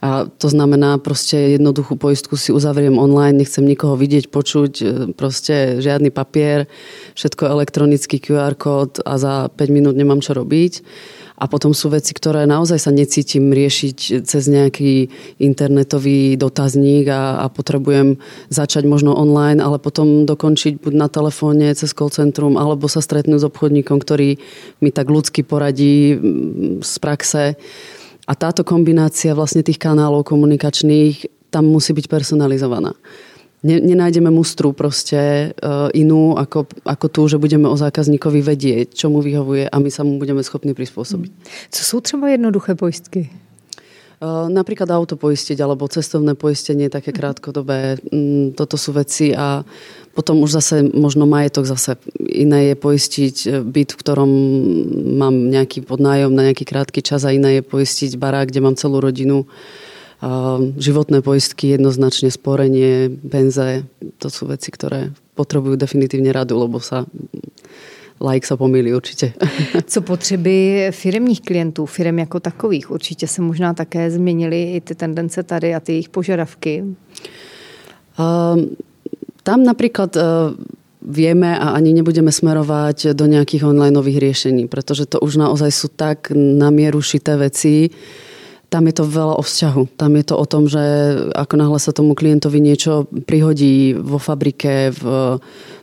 A 0.04 0.28
to 0.28 0.52
znamená, 0.52 1.00
proste 1.00 1.56
jednoduchú 1.56 1.96
poistku 1.96 2.36
si 2.36 2.52
uzavriem 2.52 3.00
online, 3.00 3.42
nechcem 3.42 3.64
nikoho 3.64 3.96
vidieť, 3.96 4.28
počuť, 4.28 4.74
e, 4.84 4.86
proste 5.16 5.80
žiadny 5.80 6.12
papier, 6.12 6.68
všetko 7.16 7.48
elektronický 7.48 8.20
QR 8.20 8.60
kód 8.60 9.00
a 9.08 9.16
za 9.16 9.48
5 9.50 9.72
minút 9.72 9.96
nemám 9.96 10.20
čo 10.20 10.36
robiť 10.36 10.84
a 11.36 11.52
potom 11.52 11.76
sú 11.76 11.92
veci, 11.92 12.16
ktoré 12.16 12.48
naozaj 12.48 12.80
sa 12.80 12.96
necítim 12.96 13.52
riešiť 13.52 14.24
cez 14.24 14.44
nejaký 14.48 15.12
internetový 15.44 16.40
dotazník 16.40 17.12
a, 17.12 17.44
a 17.44 17.46
potrebujem 17.52 18.16
začať 18.48 18.88
možno 18.88 19.12
online, 19.12 19.60
ale 19.60 19.76
potom 19.76 20.24
dokončiť 20.24 20.80
buď 20.80 20.94
na 20.96 21.12
telefóne, 21.12 21.76
cez 21.76 21.92
call 21.92 22.08
centrum, 22.08 22.56
alebo 22.56 22.88
sa 22.88 23.04
stretnúť 23.04 23.44
s 23.44 23.48
obchodníkom, 23.52 24.00
ktorý 24.00 24.40
mi 24.80 24.90
tak 24.96 25.12
ľudsky 25.12 25.44
poradí 25.44 26.16
z 26.80 26.96
praxe. 27.04 27.60
A 28.26 28.34
táto 28.34 28.64
kombinácia 28.64 29.36
vlastne 29.36 29.62
tých 29.62 29.78
kanálov 29.78 30.24
komunikačných 30.24 31.52
tam 31.52 31.68
musí 31.68 31.92
byť 31.92 32.08
personalizovaná 32.08 32.96
nenájdeme 33.66 34.30
mustru 34.30 34.78
proste 34.78 35.52
uh, 35.58 35.90
inú 35.98 36.38
ako, 36.38 36.70
ako 36.86 37.06
tú, 37.10 37.22
že 37.26 37.42
budeme 37.42 37.66
o 37.66 37.74
zákazníkovi 37.74 38.46
vedieť, 38.46 38.94
čo 38.94 39.10
mu 39.10 39.26
vyhovuje 39.26 39.66
a 39.66 39.76
my 39.82 39.90
sa 39.90 40.06
mu 40.06 40.22
budeme 40.22 40.46
schopní 40.46 40.78
prispôsobiť. 40.78 41.32
Co 41.74 41.82
sú 41.82 41.98
třeba 42.02 42.30
jednoduché 42.30 42.78
poistky? 42.78 43.34
Uh, 44.16 44.48
napríklad 44.48 44.88
auto 44.96 45.20
poistiť 45.20 45.60
alebo 45.60 45.92
cestovné 45.92 46.40
poistenie 46.40 46.88
také 46.88 47.12
mhm. 47.12 47.18
krátkodobé. 47.20 48.00
Mm, 48.14 48.54
toto 48.54 48.78
sú 48.78 48.94
veci 48.94 49.34
a 49.34 49.66
potom 50.16 50.40
už 50.40 50.62
zase 50.62 50.76
možno 50.96 51.28
majetok 51.28 51.68
zase 51.68 52.00
iné 52.24 52.72
je 52.72 52.76
poistiť 52.80 53.36
e, 53.36 53.48
byt, 53.68 53.92
v 53.92 54.00
ktorom 54.00 54.32
mám 55.20 55.52
nejaký 55.52 55.84
podnájom 55.84 56.32
na 56.32 56.48
nejaký 56.48 56.64
krátky 56.64 57.04
čas 57.04 57.28
a 57.28 57.36
iné 57.36 57.60
je 57.60 57.64
poistiť 57.68 58.16
barák, 58.16 58.48
kde 58.48 58.64
mám 58.64 58.80
celú 58.80 59.04
rodinu. 59.04 59.44
Uh, 59.44 59.85
životné 60.78 61.22
poistky, 61.22 61.76
jednoznačne 61.76 62.32
sporenie, 62.32 63.12
benze, 63.12 63.84
to 64.18 64.32
sú 64.32 64.48
veci, 64.48 64.72
ktoré 64.72 65.12
potrebujú 65.36 65.76
definitívne 65.76 66.32
radu, 66.32 66.56
lebo 66.56 66.80
sa 66.80 67.04
like 68.20 68.48
sa 68.48 68.56
pomýlí 68.58 68.94
určitě. 68.94 69.34
Co 69.86 70.02
potřeby 70.02 70.88
firmních 70.92 71.42
klientů, 71.42 71.86
firm 71.86 72.20
jako 72.20 72.40
takových? 72.40 72.92
Určitě 72.92 73.28
se 73.28 73.42
možná 73.42 73.74
také 73.74 74.12
změnily 74.12 74.64
i 74.64 74.82
ty 74.82 74.96
tendence 74.96 75.44
tady 75.44 75.76
a 75.76 75.80
ty 75.80 75.92
jejich 75.92 76.10
požadavky. 76.10 76.84
Uh, 78.20 78.62
tam 79.44 79.64
napríklad 79.64 80.16
uh, 80.16 80.24
vieme 81.04 81.60
a 81.60 81.76
ani 81.76 81.94
nebudeme 81.94 82.32
smerovať 82.32 83.14
do 83.14 83.28
nejakých 83.28 83.68
online 83.68 83.94
nových 83.94 84.18
riešení, 84.18 84.66
pretože 84.72 85.06
to 85.06 85.20
už 85.20 85.38
naozaj 85.38 85.72
sú 85.72 85.88
tak 85.92 86.32
na 86.34 86.72
mieru 86.72 87.04
šité 87.04 87.38
veci, 87.38 87.92
tam 88.70 88.90
je 88.90 88.94
to 88.98 89.06
veľa 89.06 89.36
o 89.38 89.44
vzťahu. 89.44 89.98
Tam 89.98 90.12
je 90.18 90.24
to 90.26 90.36
o 90.36 90.46
tom, 90.46 90.66
že 90.66 90.82
ako 91.38 91.56
náhle 91.56 91.80
sa 91.80 91.96
tomu 91.96 92.18
klientovi 92.18 92.60
niečo 92.60 93.08
prihodí 93.26 93.94
vo 93.96 94.18
fabrike, 94.18 94.92
v, 94.92 95.04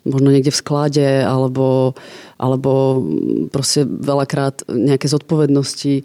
možno 0.06 0.28
niekde 0.30 0.50
v 0.50 0.60
sklade, 0.60 1.08
alebo, 1.22 1.94
alebo 2.36 3.02
proste 3.54 3.86
veľakrát 3.86 4.66
nejaké 4.66 5.06
zodpovednosti 5.06 6.02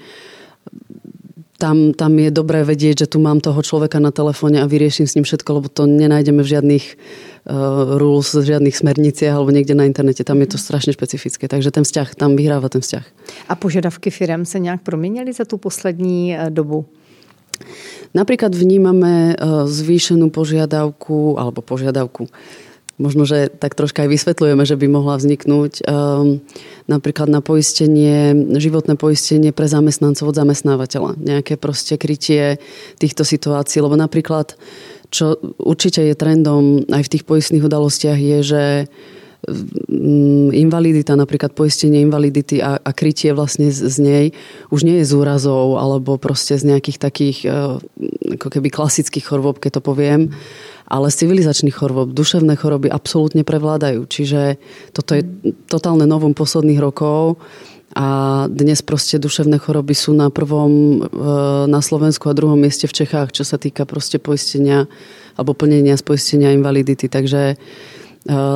tam, 1.58 1.93
tam 1.98 2.13
je 2.22 2.30
dobré 2.30 2.62
vedieť, 2.62 3.06
že 3.06 3.08
tu 3.10 3.17
mám 3.17 3.41
toho 3.41 3.58
človeka 3.65 3.98
na 3.98 4.13
telefóne 4.13 4.62
a 4.62 4.70
vyrieším 4.70 5.10
s 5.10 5.15
ním 5.17 5.26
všetko, 5.26 5.50
lebo 5.58 5.67
to 5.74 5.89
nenájdeme 5.89 6.46
v 6.46 6.52
žiadnych 6.54 6.86
uh, 6.93 7.98
rules, 7.98 8.30
v 8.38 8.46
žiadnych 8.46 8.78
smerniciach 8.78 9.34
alebo 9.34 9.50
niekde 9.50 9.74
na 9.74 9.89
internete. 9.89 10.22
Tam 10.22 10.38
je 10.38 10.54
to 10.54 10.62
strašne 10.62 10.93
špecifické. 10.93 11.50
Takže 11.50 11.74
ten 11.74 11.82
vzťah, 11.82 12.13
tam 12.13 12.38
vyhráva 12.38 12.70
ten 12.70 12.86
vzťah. 12.86 13.06
A 13.50 13.54
požiadavky 13.58 14.13
firm 14.13 14.46
se 14.46 14.60
nějak 14.60 14.82
proměnily 14.82 15.34
za 15.34 15.46
tu 15.46 15.58
poslední 15.58 16.38
eh, 16.38 16.50
dobu? 16.50 16.86
Napríklad 18.13 18.54
vnímame 18.54 19.34
eh, 19.34 19.38
zvýšenú 19.65 20.30
požiadavku 20.30 21.41
alebo 21.41 21.65
požiadavku 21.65 22.30
možno, 22.97 23.29
že 23.29 23.53
tak 23.53 23.77
troška 23.77 24.05
aj 24.05 24.10
vysvetľujeme, 24.10 24.63
že 24.65 24.73
by 24.73 24.88
mohla 24.89 25.21
vzniknúť 25.21 25.86
um, 25.86 26.41
napríklad 26.89 27.29
na 27.29 27.45
poistenie, 27.45 28.33
životné 28.57 28.97
poistenie 28.97 29.53
pre 29.53 29.69
zamestnancov 29.69 30.33
od 30.33 30.38
zamestnávateľa. 30.38 31.13
Nejaké 31.21 31.62
proste 31.62 31.95
krytie 32.01 32.57
týchto 32.97 33.21
situácií, 33.21 33.86
lebo 33.86 33.93
napríklad, 33.93 34.57
čo 35.13 35.38
určite 35.62 36.01
je 36.01 36.17
trendom 36.17 36.89
aj 36.89 37.05
v 37.05 37.12
tých 37.13 37.23
poistných 37.29 37.65
udalostiach, 37.69 38.17
je, 38.17 38.38
že 38.41 38.63
mm, 39.45 40.57
invalidita, 40.57 41.13
napríklad 41.13 41.53
poistenie 41.53 42.01
invalidity 42.01 42.65
a, 42.65 42.81
a 42.81 42.91
krytie 42.97 43.29
vlastne 43.29 43.69
z, 43.69 43.93
z 43.93 43.97
nej 44.01 44.25
už 44.73 44.81
nie 44.81 45.05
je 45.05 45.05
z 45.05 45.13
úrazov 45.13 45.77
alebo 45.77 46.17
proste 46.17 46.57
z 46.57 46.65
nejakých 46.65 46.97
takých 46.97 47.38
uh, 47.45 47.77
ako 48.41 48.47
keby 48.57 48.73
klasických 48.73 49.29
chorôb, 49.29 49.62
keď 49.62 49.77
to 49.77 49.81
poviem, 49.86 50.33
ale 50.88 51.12
z 51.12 51.28
civilizačných 51.28 51.76
chorôb, 51.76 52.15
duševné 52.15 52.56
choroby 52.56 52.88
absolútne 52.88 53.43
prevládajú. 53.43 54.08
Čiže 54.08 54.56
toto 54.95 55.19
je 55.19 55.28
totálne 55.67 56.08
novum 56.08 56.32
posledných 56.32 56.80
rokov 56.80 57.43
a 57.91 58.08
dnes 58.47 58.80
proste 58.84 59.19
duševné 59.19 59.60
choroby 59.60 59.91
sú 59.91 60.15
na 60.15 60.32
prvom 60.32 60.71
e, 60.71 60.97
na 61.67 61.80
Slovensku 61.84 62.32
a 62.32 62.38
druhom 62.38 62.60
mieste 62.60 62.88
v 62.88 63.04
Čechách, 63.04 63.36
čo 63.36 63.43
sa 63.43 63.60
týka 63.60 63.84
proste 63.84 64.19
poistenia 64.19 64.88
alebo 65.36 65.52
plnenia 65.56 65.95
z 66.00 66.04
poistenia 66.04 66.56
invalidity. 66.56 67.12
Takže 67.12 67.41
e, 67.52 67.56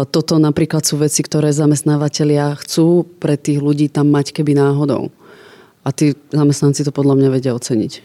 toto 0.08 0.39
napríklad 0.39 0.88
sú 0.88 1.00
veci, 1.00 1.24
ktoré 1.24 1.52
zamestnávateľia 1.52 2.56
chcú 2.63 3.08
pre 3.20 3.36
tých 3.36 3.60
ľudí 3.60 3.91
tam 3.91 4.12
mať 4.12 4.36
keby 4.36 4.56
náhodou. 4.56 5.12
A 5.82 5.89
tí 5.91 6.13
zamestnanci 6.30 6.86
to 6.86 6.94
podľa 6.94 7.15
mňa 7.17 7.30
vedia 7.30 7.54
oceniť. 7.58 8.02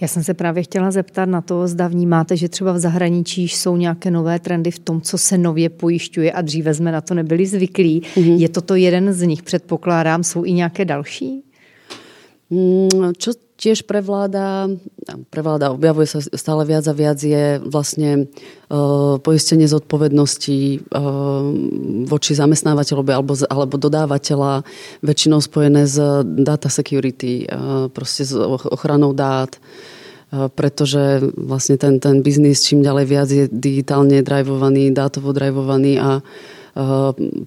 Já 0.00 0.08
jsem 0.08 0.24
se 0.24 0.34
právě 0.34 0.62
chtěla 0.62 0.90
zeptat 0.90 1.28
na 1.28 1.40
to, 1.40 1.68
zda 1.68 1.88
vnímáte, 1.88 2.36
že 2.36 2.48
třeba 2.48 2.72
v 2.72 2.78
zahraničí 2.78 3.48
jsou 3.48 3.76
nějaké 3.76 4.10
nové 4.10 4.38
trendy 4.38 4.70
v 4.70 4.78
tom, 4.78 5.00
co 5.00 5.18
se 5.18 5.38
nově 5.38 5.68
pojišťuje 5.68 6.32
a 6.32 6.40
dříve 6.42 6.74
jsme 6.74 6.92
na 6.92 7.00
to 7.00 7.14
nebyli 7.14 7.46
zvyklí. 7.46 8.02
Mm-hmm. 8.02 8.36
Je 8.36 8.48
toto 8.48 8.74
jeden 8.74 9.12
z 9.12 9.22
nich, 9.22 9.42
předpokládám, 9.42 10.24
jsou 10.24 10.44
i 10.44 10.52
nějaké 10.52 10.84
další? 10.84 11.42
Mm, 12.46 13.18
čo 13.18 13.34
tiež 13.56 13.88
prevláda, 13.88 14.68
prevláda, 15.32 15.72
objavuje 15.72 16.06
sa 16.06 16.20
stále 16.20 16.68
viac 16.68 16.84
a 16.86 16.94
viac, 16.94 17.18
je 17.18 17.56
vlastne 17.64 18.28
uh, 18.28 19.16
poistenie 19.18 19.64
zodpovednosti 19.64 20.84
uh, 20.92 21.42
voči 22.04 22.36
zamestnávateľovi 22.36 23.12
alebo, 23.16 23.32
alebo 23.48 23.74
dodávateľa, 23.80 24.62
väčšinou 25.00 25.40
spojené 25.40 25.88
s 25.88 25.96
data 26.22 26.68
security, 26.68 27.48
uh, 27.48 27.88
proste 27.88 28.28
s 28.28 28.36
ochranou 28.36 29.16
dát, 29.16 29.56
uh, 29.56 30.52
pretože 30.52 31.24
vlastne 31.34 31.80
ten, 31.80 31.96
ten 31.96 32.20
biznis 32.20 32.60
čím 32.60 32.84
ďalej 32.84 33.06
viac 33.08 33.28
je 33.32 33.48
digitálne 33.48 34.20
drivovaný, 34.20 34.92
dátovo 34.92 35.32
drivovaný 35.32 35.96
a 35.96 36.20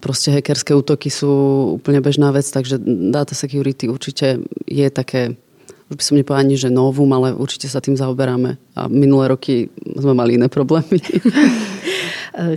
proste 0.02 0.34
hackerské 0.34 0.74
útoky 0.74 1.06
sú 1.06 1.30
úplne 1.78 2.02
bežná 2.02 2.34
vec, 2.34 2.50
takže 2.50 2.82
data 3.14 3.34
security 3.34 3.86
určite 3.86 4.42
je 4.66 4.86
také 4.90 5.38
už 5.90 5.98
by 5.98 6.02
som 6.06 6.16
nepovedala 6.22 6.46
ani, 6.46 6.54
že 6.54 6.70
novum, 6.70 7.10
ale 7.10 7.34
určite 7.34 7.66
sa 7.66 7.82
tým 7.82 7.98
zaoberáme. 7.98 8.62
A 8.78 8.86
minulé 8.86 9.26
roky 9.26 9.74
sme 9.74 10.14
mali 10.14 10.38
iné 10.38 10.46
problémy. 10.46 11.02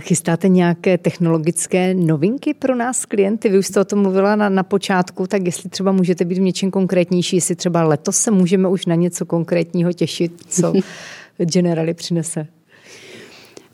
Chystáte 0.06 0.48
nějaké 0.48 0.98
technologické 0.98 1.94
novinky 1.94 2.54
pro 2.54 2.78
nás 2.78 3.04
klienty? 3.04 3.48
Vy 3.48 3.58
už 3.58 3.66
jste 3.66 3.80
o 3.80 3.84
tom 3.84 3.98
mluvila 4.06 4.36
na, 4.36 4.48
na 4.48 4.62
počátku, 4.62 5.26
tak 5.26 5.46
jestli 5.46 5.70
třeba 5.70 5.92
můžete 5.92 6.24
být 6.24 6.38
v 6.38 6.40
něčem 6.40 6.70
konkrétnější, 6.70 7.36
jestli 7.36 7.54
třeba 7.54 7.82
letos 7.82 8.16
se 8.16 8.30
můžeme 8.30 8.68
už 8.68 8.86
na 8.86 8.94
něco 8.94 9.26
konkrétního 9.26 9.92
těšit, 9.92 10.32
co 10.48 10.72
Generali 11.38 11.94
přinese. 11.94 12.46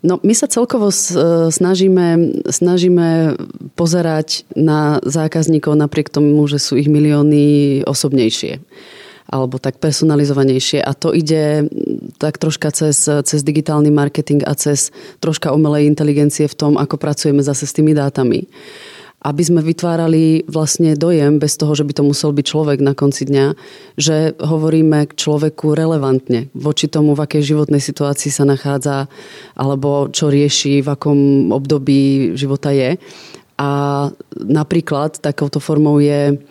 No, 0.01 0.17
my 0.25 0.33
sa 0.33 0.49
celkovo 0.49 0.89
snažíme, 1.53 2.33
snažíme 2.49 3.37
pozerať 3.77 4.49
na 4.57 4.97
zákazníkov 5.05 5.77
napriek 5.77 6.09
tomu, 6.09 6.41
že 6.49 6.57
sú 6.57 6.73
ich 6.73 6.89
milióny 6.89 7.81
osobnejšie 7.85 8.57
alebo 9.31 9.63
tak 9.63 9.79
personalizovanejšie. 9.79 10.83
A 10.83 10.91
to 10.91 11.15
ide 11.15 11.71
tak 12.19 12.35
troška 12.35 12.67
cez, 12.75 13.07
cez 13.07 13.39
digitálny 13.47 13.87
marketing 13.87 14.43
a 14.43 14.57
cez 14.59 14.91
troška 15.23 15.55
umelej 15.55 15.87
inteligencie 15.87 16.51
v 16.51 16.57
tom, 16.57 16.73
ako 16.75 16.99
pracujeme 16.99 17.39
zase 17.39 17.63
s 17.63 17.71
tými 17.71 17.95
dátami 17.95 18.43
aby 19.21 19.41
sme 19.45 19.61
vytvárali 19.61 20.49
vlastne 20.49 20.97
dojem, 20.97 21.37
bez 21.37 21.55
toho, 21.55 21.77
že 21.77 21.85
by 21.85 21.93
to 21.93 22.03
musel 22.03 22.33
byť 22.33 22.45
človek 22.45 22.79
na 22.81 22.97
konci 22.97 23.29
dňa, 23.29 23.53
že 23.95 24.33
hovoríme 24.41 25.05
k 25.09 25.13
človeku 25.13 25.77
relevantne 25.77 26.49
voči 26.57 26.89
tomu, 26.89 27.13
v 27.13 27.23
akej 27.29 27.53
životnej 27.53 27.79
situácii 27.79 28.33
sa 28.33 28.49
nachádza, 28.49 29.05
alebo 29.53 30.09
čo 30.09 30.33
rieši, 30.33 30.81
v 30.81 30.89
akom 30.89 31.19
období 31.53 32.33
života 32.33 32.73
je. 32.73 32.97
A 33.61 33.69
napríklad 34.33 35.21
takouto 35.21 35.61
formou 35.61 36.01
je 36.01 36.41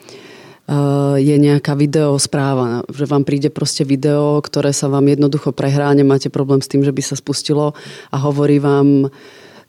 Eh, 0.70 1.16
je 1.18 1.34
nejaká 1.34 1.74
videospráva, 1.74 2.86
že 2.94 3.02
vám 3.02 3.26
príde 3.26 3.50
proste 3.50 3.82
video, 3.82 4.38
ktoré 4.38 4.70
sa 4.70 4.86
vám 4.86 5.02
jednoducho 5.10 5.50
prehrá, 5.50 5.90
nemáte 5.98 6.30
problém 6.30 6.62
s 6.62 6.70
tým, 6.70 6.86
že 6.86 6.94
by 6.94 7.02
sa 7.02 7.18
spustilo 7.18 7.74
a 8.14 8.16
hovorí 8.22 8.62
vám 8.62 9.10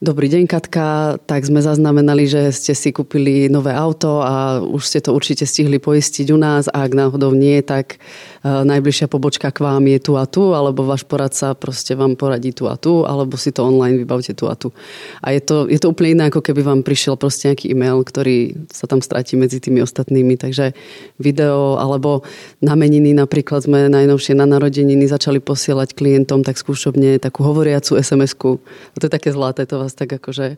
Dobrý 0.02 0.34
deň, 0.34 0.50
Katka. 0.50 1.22
Tak 1.30 1.46
sme 1.46 1.62
zaznamenali, 1.62 2.26
že 2.26 2.50
ste 2.50 2.74
si 2.74 2.90
kúpili 2.90 3.54
nové 3.54 3.70
auto 3.70 4.26
a 4.26 4.58
už 4.58 4.82
ste 4.82 4.98
to 4.98 5.14
určite 5.14 5.46
stihli 5.46 5.78
poistiť 5.78 6.34
u 6.34 6.42
nás 6.42 6.66
a 6.74 6.90
ak 6.90 6.98
náhodou 6.98 7.38
nie, 7.38 7.62
tak 7.62 8.02
najbližšia 8.42 9.06
pobočka 9.06 9.54
k 9.54 9.62
vám 9.62 9.86
je 9.86 10.00
tu 10.02 10.18
a 10.18 10.26
tu, 10.26 10.58
alebo 10.58 10.82
váš 10.82 11.06
poradca 11.06 11.54
proste 11.54 11.94
vám 11.94 12.18
poradí 12.18 12.50
tu 12.50 12.66
a 12.66 12.74
tu, 12.74 13.06
alebo 13.06 13.38
si 13.38 13.54
to 13.54 13.62
online 13.62 14.02
vybavte 14.02 14.34
tu 14.34 14.50
a 14.50 14.58
tu. 14.58 14.74
A 15.22 15.30
je 15.30 15.42
to, 15.46 15.70
je 15.70 15.78
to 15.78 15.94
úplne 15.94 16.18
iné, 16.18 16.24
ako 16.34 16.42
keby 16.42 16.66
vám 16.66 16.82
prišiel 16.82 17.22
proste 17.22 17.54
nejaký 17.54 17.70
e-mail, 17.70 18.02
ktorý 18.02 18.66
sa 18.74 18.90
tam 18.90 18.98
stratí 19.06 19.38
medzi 19.38 19.62
tými 19.62 19.86
ostatnými. 19.86 20.42
Takže 20.42 20.74
video 21.22 21.78
alebo 21.78 22.26
na 22.66 22.74
meniny 22.74 23.14
napríklad 23.14 23.70
sme 23.70 23.94
najnovšie 23.94 24.34
na 24.34 24.50
narodeniny 24.50 25.06
začali 25.06 25.38
posielať 25.38 25.94
klientom 25.94 26.42
tak 26.42 26.58
skúšobne 26.58 27.22
takú 27.22 27.46
hovoriacu 27.46 27.94
SMS-ku. 28.02 28.58
To 28.98 29.04
je 29.06 29.12
také 29.12 29.30
zlaté, 29.30 29.70
to 29.70 29.78
vás 29.78 29.94
tak 29.94 30.18
akože 30.18 30.58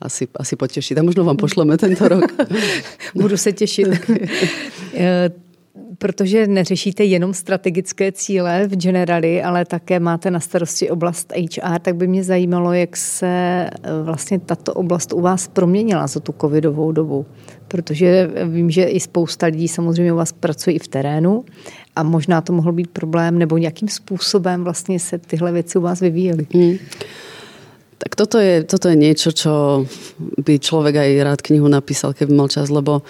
asi, 0.00 0.24
asi 0.32 0.54
potešiť. 0.56 0.96
A 0.96 1.06
možno 1.06 1.28
vám 1.28 1.36
pošleme 1.36 1.76
tento 1.76 2.08
rok. 2.08 2.24
Budu 3.14 3.36
se 3.36 3.52
těšit. 3.52 3.88
Protože 5.98 6.46
neřešíte 6.46 7.04
jenom 7.04 7.34
strategické 7.34 8.12
cíle 8.12 8.68
v 8.68 8.76
Generali, 8.76 9.42
ale 9.42 9.64
také 9.64 10.00
máte 10.00 10.30
na 10.30 10.40
starosti 10.40 10.90
oblast 10.90 11.32
HR, 11.32 11.78
tak 11.78 11.96
by 11.96 12.08
mě 12.08 12.24
zajímalo, 12.24 12.72
jak 12.72 12.96
se 12.96 13.26
eh, 13.26 13.70
vlastně 14.02 14.38
tato 14.38 14.74
oblast 14.74 15.12
u 15.12 15.20
vás 15.20 15.48
proměnila 15.48 16.06
za 16.06 16.20
tu 16.20 16.34
covidovou 16.40 16.92
dobu. 16.92 17.26
Protože 17.68 18.30
vím, 18.48 18.70
že 18.70 18.84
i 18.84 19.00
spousta 19.00 19.46
lidí 19.46 19.68
samozřejmě 19.68 20.12
u 20.12 20.16
vás 20.16 20.32
pracuje 20.32 20.76
i 20.76 20.78
v 20.78 20.88
terénu 20.88 21.44
a 21.96 22.02
možná 22.02 22.40
to 22.40 22.52
mohl 22.52 22.72
být 22.72 22.90
problém, 22.90 23.38
nebo 23.38 23.58
nějakým 23.58 23.88
způsobem 23.88 24.64
vlastně 24.64 25.00
se 25.00 25.18
tyhle 25.18 25.52
věci 25.52 25.78
u 25.78 25.80
vás 25.80 26.00
vyvíjely. 26.00 26.46
Hmm. 26.54 26.76
Tak 27.98 28.16
toto 28.16 28.38
je, 28.38 28.66
toto 28.66 28.90
je 28.90 28.98
niečo, 28.98 29.30
čo 29.30 29.86
by 30.18 30.58
človek 30.58 30.98
aj 30.98 31.10
rád 31.22 31.38
knihu 31.38 31.70
napísal, 31.70 32.10
keby 32.18 32.34
mal 32.34 32.50
čas, 32.50 32.66
lebo 32.66 33.06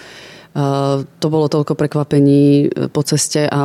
to 0.52 1.26
bolo 1.32 1.48
toľko 1.48 1.72
prekvapení 1.72 2.68
e, 2.68 2.92
po 2.92 3.00
ceste 3.00 3.48
a 3.48 3.64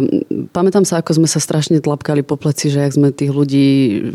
pamätám 0.56 0.88
sa, 0.88 1.04
ako 1.04 1.20
sme 1.20 1.28
sa 1.28 1.44
strašne 1.44 1.84
tlapkali 1.84 2.24
po 2.24 2.40
pleci, 2.40 2.72
že 2.72 2.80
ak 2.80 2.96
sme 2.96 3.08
tých 3.12 3.36
ľudí, 3.36 3.68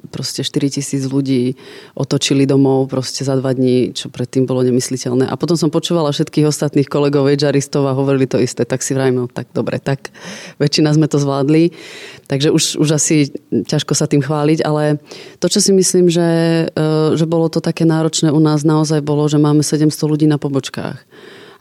proste 0.09 0.41
4 0.41 0.81
tisíc 0.81 1.05
ľudí 1.05 1.61
otočili 1.93 2.49
domov 2.49 2.89
proste 2.89 3.29
za 3.29 3.37
dva 3.37 3.53
dní, 3.53 3.93
čo 3.93 4.09
predtým 4.09 4.49
bolo 4.49 4.65
nemysliteľné. 4.65 5.29
A 5.29 5.37
potom 5.37 5.53
som 5.61 5.69
počúvala 5.69 6.17
všetkých 6.17 6.49
ostatných 6.49 6.89
kolegov, 6.89 7.29
HRistov 7.29 7.85
a 7.85 7.93
hovorili 7.93 8.25
to 8.25 8.41
isté, 8.41 8.65
tak 8.65 8.81
si 8.81 8.97
vrajme, 8.97 9.21
no, 9.21 9.29
tak 9.29 9.53
dobre, 9.53 9.77
tak 9.77 10.09
väčšina 10.57 10.97
sme 10.97 11.13
to 11.13 11.21
zvládli. 11.21 11.77
Takže 12.25 12.49
už, 12.57 12.81
už 12.81 12.89
asi 12.97 13.29
ťažko 13.53 13.93
sa 13.93 14.09
tým 14.09 14.25
chváliť, 14.25 14.65
ale 14.65 14.97
to, 15.45 15.53
čo 15.53 15.61
si 15.61 15.77
myslím, 15.77 16.09
že, 16.09 16.29
e, 16.73 16.87
že 17.21 17.29
bolo 17.29 17.53
to 17.53 17.61
také 17.61 17.85
náročné 17.85 18.33
u 18.33 18.41
nás, 18.41 18.65
naozaj 18.65 19.05
bolo, 19.05 19.29
že 19.29 19.37
máme 19.37 19.61
700 19.61 19.93
ľudí 20.09 20.25
na 20.25 20.41
pobočkách. 20.41 21.05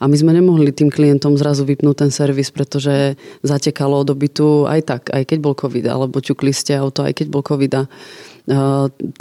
A 0.02 0.10
my 0.10 0.18
sme 0.18 0.34
nemohli 0.34 0.74
tým 0.74 0.90
klientom 0.90 1.38
zrazu 1.38 1.62
vypnúť 1.62 1.96
ten 2.02 2.12
servis, 2.12 2.50
pretože 2.50 3.14
zatekalo 3.46 4.02
do 4.02 4.18
bytu 4.18 4.66
aj 4.66 4.82
tak, 4.82 5.02
aj 5.14 5.30
keď 5.30 5.38
bol 5.38 5.54
COVID, 5.54 5.86
alebo 5.86 6.18
ťukli 6.18 6.50
ste 6.50 6.74
auto, 6.74 7.06
aj 7.06 7.22
keď 7.22 7.28
bol 7.30 7.46
COVID. 7.46 7.74
A 7.78 7.86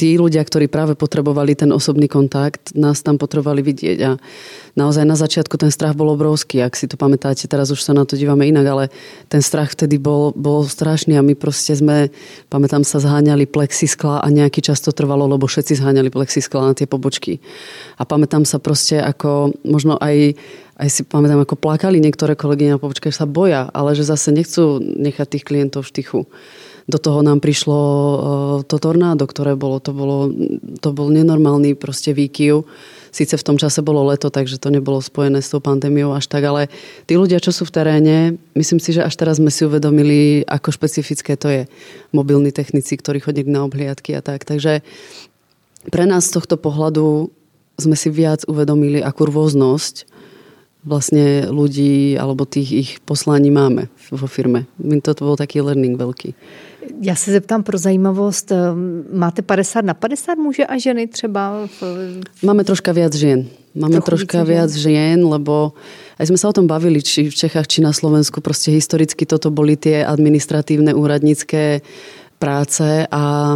tí 0.01 0.17
ľudia, 0.17 0.41
ktorí 0.41 0.73
práve 0.73 0.97
potrebovali 0.97 1.53
ten 1.53 1.69
osobný 1.77 2.09
kontakt, 2.09 2.73
nás 2.73 3.05
tam 3.05 3.21
potrebovali 3.21 3.61
vidieť. 3.61 3.99
A 4.09 4.17
naozaj 4.81 5.05
na 5.05 5.13
začiatku 5.13 5.61
ten 5.61 5.69
strach 5.69 5.93
bol 5.93 6.09
obrovský. 6.17 6.65
Ak 6.65 6.73
si 6.73 6.89
to 6.89 6.97
pamätáte, 6.97 7.45
teraz 7.45 7.69
už 7.69 7.85
sa 7.85 7.93
na 7.93 8.09
to 8.09 8.17
dívame 8.17 8.49
inak, 8.49 8.65
ale 8.65 8.85
ten 9.29 9.45
strach 9.45 9.77
vtedy 9.77 10.01
bol, 10.01 10.33
bol 10.33 10.65
strašný 10.65 11.21
a 11.21 11.23
my 11.23 11.37
proste 11.37 11.77
sme, 11.77 12.09
pamätám 12.49 12.81
sa, 12.81 12.97
zháňali 12.97 13.45
plexiskla 13.45 14.25
a 14.25 14.27
nejaký 14.33 14.65
čas 14.65 14.81
to 14.81 14.97
trvalo, 14.97 15.29
lebo 15.29 15.45
všetci 15.45 15.77
zháňali 15.77 16.09
plexiskla 16.09 16.73
na 16.73 16.75
tie 16.75 16.89
pobočky. 16.89 17.45
A 18.01 18.09
pamätám 18.09 18.49
sa 18.49 18.57
proste, 18.57 19.05
ako 19.05 19.53
možno 19.69 20.01
aj 20.01 20.33
aj 20.81 20.89
si 20.89 21.03
pamätám, 21.05 21.45
ako 21.45 21.61
plakali 21.61 22.01
niektoré 22.01 22.33
kolegyne 22.33 22.81
pobočke, 22.81 23.13
že 23.13 23.21
sa 23.21 23.29
boja, 23.29 23.69
ale 23.77 23.93
že 23.93 24.09
zase 24.09 24.33
nechcú 24.33 24.81
nechať 24.81 25.27
tých 25.37 25.45
klientov 25.45 25.85
v 25.85 25.91
štichu. 25.93 26.21
Do 26.89 26.99
toho 26.99 27.21
nám 27.21 27.45
prišlo 27.45 27.79
e, 27.79 28.17
to 28.65 28.81
tornádo, 28.81 29.29
ktoré 29.29 29.55
bolo, 29.55 29.79
to, 29.79 29.93
bolo, 29.93 30.33
to 30.81 30.89
bol 30.91 31.13
nenormálny 31.13 31.77
proste 31.77 32.17
výkyv. 32.17 32.65
Síce 33.13 33.37
v 33.37 33.47
tom 33.47 33.61
čase 33.61 33.85
bolo 33.85 34.09
leto, 34.09 34.33
takže 34.33 34.57
to 34.57 34.73
nebolo 34.73 34.99
spojené 34.99 35.45
s 35.45 35.53
tou 35.53 35.61
pandémiou 35.61 36.17
až 36.17 36.27
tak, 36.27 36.49
ale 36.49 36.73
tí 37.05 37.15
ľudia, 37.15 37.39
čo 37.39 37.53
sú 37.53 37.69
v 37.69 37.75
teréne, 37.77 38.17
myslím 38.57 38.81
si, 38.81 38.97
že 38.97 39.05
až 39.05 39.15
teraz 39.21 39.37
sme 39.37 39.53
si 39.53 39.69
uvedomili, 39.69 40.43
ako 40.49 40.73
špecifické 40.73 41.37
to 41.37 41.47
je. 41.53 41.63
Mobilní 42.11 42.51
technici, 42.51 42.97
ktorí 42.97 43.21
chodí 43.23 43.45
na 43.47 43.69
obhliadky 43.69 44.17
a 44.17 44.25
tak. 44.25 44.49
Takže 44.49 44.83
pre 45.93 46.05
nás 46.09 46.27
z 46.27 46.41
tohto 46.41 46.57
pohľadu 46.59 47.31
sme 47.79 47.95
si 47.95 48.09
viac 48.11 48.43
uvedomili, 48.51 48.99
akú 48.99 49.31
rôznosť 49.31 50.10
vlastne 50.85 51.49
ľudí 51.53 52.17
alebo 52.17 52.49
tých 52.49 52.71
ich 52.73 52.91
poslaní 53.05 53.53
máme 53.53 53.93
vo 54.11 54.27
firme. 54.27 54.65
To 54.81 55.13
bol 55.21 55.37
taký 55.37 55.61
learning 55.61 56.01
veľký. 56.01 56.35
Já 57.01 57.15
se 57.15 57.33
zeptám 57.33 57.63
pro 57.63 57.79
zajímavost, 57.79 58.53
ehm, 58.53 59.05
máte 59.13 59.43
50 59.43 59.85
na 59.85 59.95
50 59.95 60.39
muže 60.39 60.67
a 60.67 60.79
ženy 60.79 61.07
třeba? 61.07 61.69
V... 61.81 61.83
Máme 62.43 62.65
troška 62.65 62.93
viac 62.93 63.13
žien. 63.15 63.49
Máme 63.75 64.03
Trochu 64.03 64.27
troška 64.27 64.43
viac 64.43 64.71
žien, 64.75 65.23
lebo 65.23 65.79
aj 66.19 66.27
sme 66.27 66.39
sa 66.39 66.51
o 66.51 66.57
tom 66.57 66.67
bavili, 66.67 66.99
či 66.99 67.31
v 67.31 67.35
Čechách, 67.35 67.71
či 67.71 67.79
na 67.79 67.95
Slovensku. 67.95 68.43
Proste 68.43 68.75
historicky 68.75 69.23
toto 69.23 69.55
boli 69.55 69.79
tie 69.79 70.03
administratívne 70.03 70.91
úradnícke 70.91 71.79
práce 72.43 73.07
a 73.07 73.55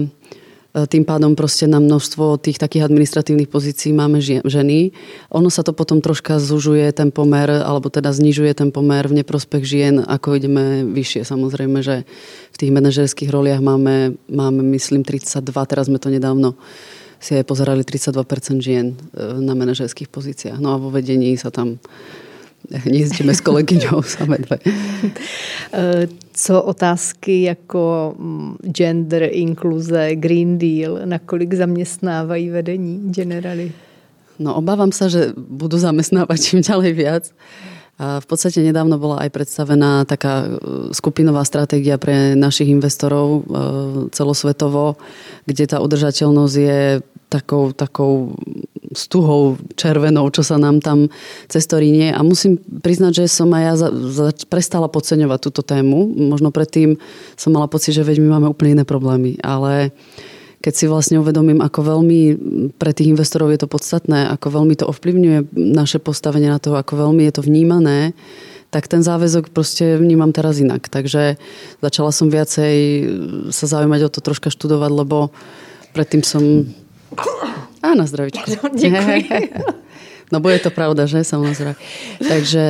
tým 0.75 1.07
pádom 1.07 1.39
proste 1.39 1.71
na 1.71 1.79
množstvo 1.79 2.43
tých 2.43 2.59
takých 2.59 2.91
administratívnych 2.91 3.47
pozícií 3.47 3.95
máme 3.95 4.19
ženy. 4.23 4.91
Ono 5.31 5.47
sa 5.47 5.63
to 5.63 5.71
potom 5.71 6.03
troška 6.03 6.43
zužuje 6.43 6.91
ten 6.91 7.15
pomer, 7.15 7.47
alebo 7.47 7.87
teda 7.87 8.11
znižuje 8.11 8.51
ten 8.59 8.75
pomer 8.75 9.07
v 9.07 9.23
neprospech 9.23 9.63
žien, 9.63 10.03
ako 10.03 10.35
ideme 10.35 10.83
vyššie. 10.83 11.23
Samozrejme, 11.23 11.79
že 11.79 12.03
v 12.51 12.57
tých 12.59 12.75
manažerských 12.75 13.31
roliach 13.31 13.63
máme, 13.63 14.19
máme 14.27 14.67
myslím 14.75 15.07
32, 15.07 15.47
teraz 15.71 15.87
sme 15.87 16.03
to 16.03 16.11
nedávno 16.11 16.59
si 17.23 17.41
aj 17.41 17.49
pozerali 17.49 17.81
32% 17.81 18.61
žien 18.61 18.93
e, 18.93 18.95
na 19.41 19.57
manažerských 19.57 20.13
pozíciách. 20.13 20.61
No 20.61 20.77
a 20.77 20.83
vo 20.83 20.93
vedení 20.93 21.33
sa 21.41 21.49
tam 21.49 21.81
Nejezdíme 22.89 23.35
s 23.35 23.41
kolegyňou 23.45 24.01
same 24.17 24.41
dve. 24.41 24.59
Co 26.35 26.63
otázky 26.63 27.43
jako 27.43 28.15
mm, 28.19 28.57
gender, 28.63 29.29
inkluze, 29.33 30.17
Green 30.17 30.59
Deal, 30.59 30.99
nakolik 31.05 31.55
zaměstnávají 31.55 32.51
vedení 32.51 33.13
generály? 33.13 33.73
No 34.39 34.59
obávam 34.59 34.91
sa, 34.91 35.07
že 35.07 35.31
budú 35.39 35.79
zamestnávať 35.79 36.39
čím 36.43 36.61
ďalej 36.61 36.93
viac. 36.93 37.25
A 37.95 38.19
v 38.19 38.27
podstate 38.27 38.59
nedávno 38.59 38.99
bola 38.99 39.23
aj 39.23 39.31
predstavená 39.31 40.03
taká 40.03 40.43
eh, 40.43 40.51
skupinová 40.91 41.47
stratégia 41.47 41.95
pre 41.95 42.35
našich 42.35 42.67
investorov 42.67 43.27
eh, 43.31 43.43
celosvetovo, 44.11 44.99
kde 45.47 45.65
tá 45.71 45.79
udržateľnosť 45.79 46.57
je 46.59 46.83
takou, 47.31 47.71
takou 47.71 48.35
stuhou 48.95 49.61
červenou, 49.75 50.31
čo 50.31 50.41
sa 50.41 50.57
nám 50.57 50.81
tam 50.81 51.13
cez 51.51 51.67
to 51.67 51.79
rínie. 51.79 52.15
A 52.15 52.25
musím 52.25 52.59
priznať, 52.59 53.25
že 53.25 53.25
som 53.31 53.51
aj 53.53 53.63
ja 53.63 53.75
za, 53.77 53.89
za, 53.91 54.27
prestala 54.49 54.89
podceňovať 54.89 55.39
túto 55.51 55.63
tému. 55.63 56.15
Možno 56.15 56.55
predtým 56.55 56.97
som 57.35 57.53
mala 57.53 57.69
pocit, 57.69 57.93
že 57.93 58.07
veď 58.07 58.23
my 58.25 58.29
máme 58.39 58.47
úplne 58.51 58.81
iné 58.81 58.85
problémy. 58.87 59.37
Ale 59.43 59.93
keď 60.65 60.73
si 60.73 60.89
vlastne 60.89 61.21
uvedomím, 61.21 61.61
ako 61.61 61.81
veľmi 61.85 62.21
pre 62.81 62.97
tých 62.97 63.13
investorov 63.13 63.53
je 63.53 63.61
to 63.61 63.69
podstatné, 63.69 64.33
ako 64.33 64.49
veľmi 64.49 64.73
to 64.81 64.89
ovplyvňuje 64.89 65.53
naše 65.53 66.01
postavenie 66.01 66.49
na 66.49 66.57
to, 66.57 66.73
ako 66.73 67.05
veľmi 67.05 67.29
je 67.29 67.33
to 67.37 67.43
vnímané, 67.45 68.17
tak 68.73 68.89
ten 68.91 69.05
záväzok 69.05 69.53
proste 69.53 70.01
vnímam 70.01 70.33
teraz 70.33 70.59
inak. 70.59 70.89
Takže 70.89 71.37
začala 71.79 72.11
som 72.11 72.33
viacej 72.33 72.75
sa 73.53 73.71
zaujímať 73.71 74.09
o 74.09 74.11
to 74.11 74.19
troška 74.25 74.49
študovať, 74.51 74.91
lebo 74.91 75.31
predtým 75.95 76.27
som 76.27 76.43
Áno, 77.85 78.09
zdravičko. 78.09 78.49
Ďakujem. 78.73 79.85
No 80.33 80.41
bude 80.41 80.57
to 80.59 80.73
pravda, 80.73 81.05
že? 81.05 81.21
Samozrejme. 81.21 81.77
Takže 82.19 82.65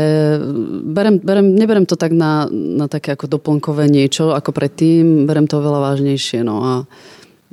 berem, 0.84 1.22
berem, 1.22 1.54
neberem 1.54 1.86
to 1.86 1.94
tak 1.94 2.10
na, 2.10 2.50
na 2.50 2.90
také 2.90 3.14
ako 3.14 3.30
doplnkové 3.30 3.86
niečo 3.86 4.34
ako 4.34 4.50
predtým, 4.50 5.24
berem 5.24 5.46
to 5.46 5.62
veľa 5.62 5.80
vážnejšie. 5.80 6.42
No 6.42 6.60
a 6.60 6.72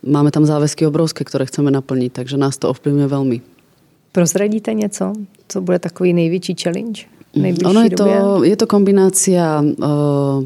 máme 0.02 0.34
tam 0.34 0.44
záväzky 0.44 0.90
obrovské, 0.90 1.22
ktoré 1.22 1.46
chceme 1.46 1.70
naplniť, 1.70 2.12
takže 2.18 2.36
nás 2.36 2.58
to 2.58 2.74
ovplyvňuje 2.74 3.08
veľmi. 3.08 3.38
Prozradíte 4.12 4.74
něco, 4.74 5.14
co 5.48 5.62
bude 5.62 5.80
takový 5.80 6.14
největší 6.14 6.56
challenge? 6.64 7.02
Ono 7.66 7.82
je 7.82 7.90
to, 7.90 8.44
je 8.44 8.58
to 8.58 8.68
kombinácia 8.68 9.64
uh, 9.64 10.44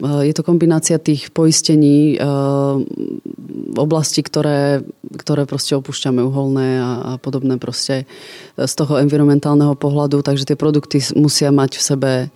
je 0.00 0.32
to 0.36 0.44
kombinácia 0.44 1.00
tých 1.00 1.32
poistení 1.32 2.20
uh, 2.20 2.76
oblasti, 3.76 4.24
ktoré, 4.24 4.80
ktoré 5.16 5.44
proste 5.44 5.76
opúšťame, 5.76 6.24
uholné 6.24 6.80
a, 6.80 7.14
a 7.14 7.18
podobné 7.20 7.60
proste 7.60 8.08
z 8.56 8.72
toho 8.72 8.96
environmentálneho 8.98 9.76
pohľadu, 9.76 10.22
takže 10.24 10.46
tie 10.48 10.56
produkty 10.56 11.04
musia 11.14 11.52
mať 11.52 11.76
v 11.76 11.82
sebe 11.82 12.12
e, 12.24 12.28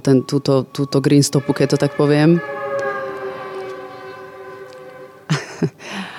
ten, 0.00 0.24
túto, 0.24 0.64
túto 0.64 1.00
green 1.04 1.22
stopu, 1.22 1.52
keď 1.52 1.76
to 1.76 1.78
tak 1.78 1.92
poviem. 2.00 2.40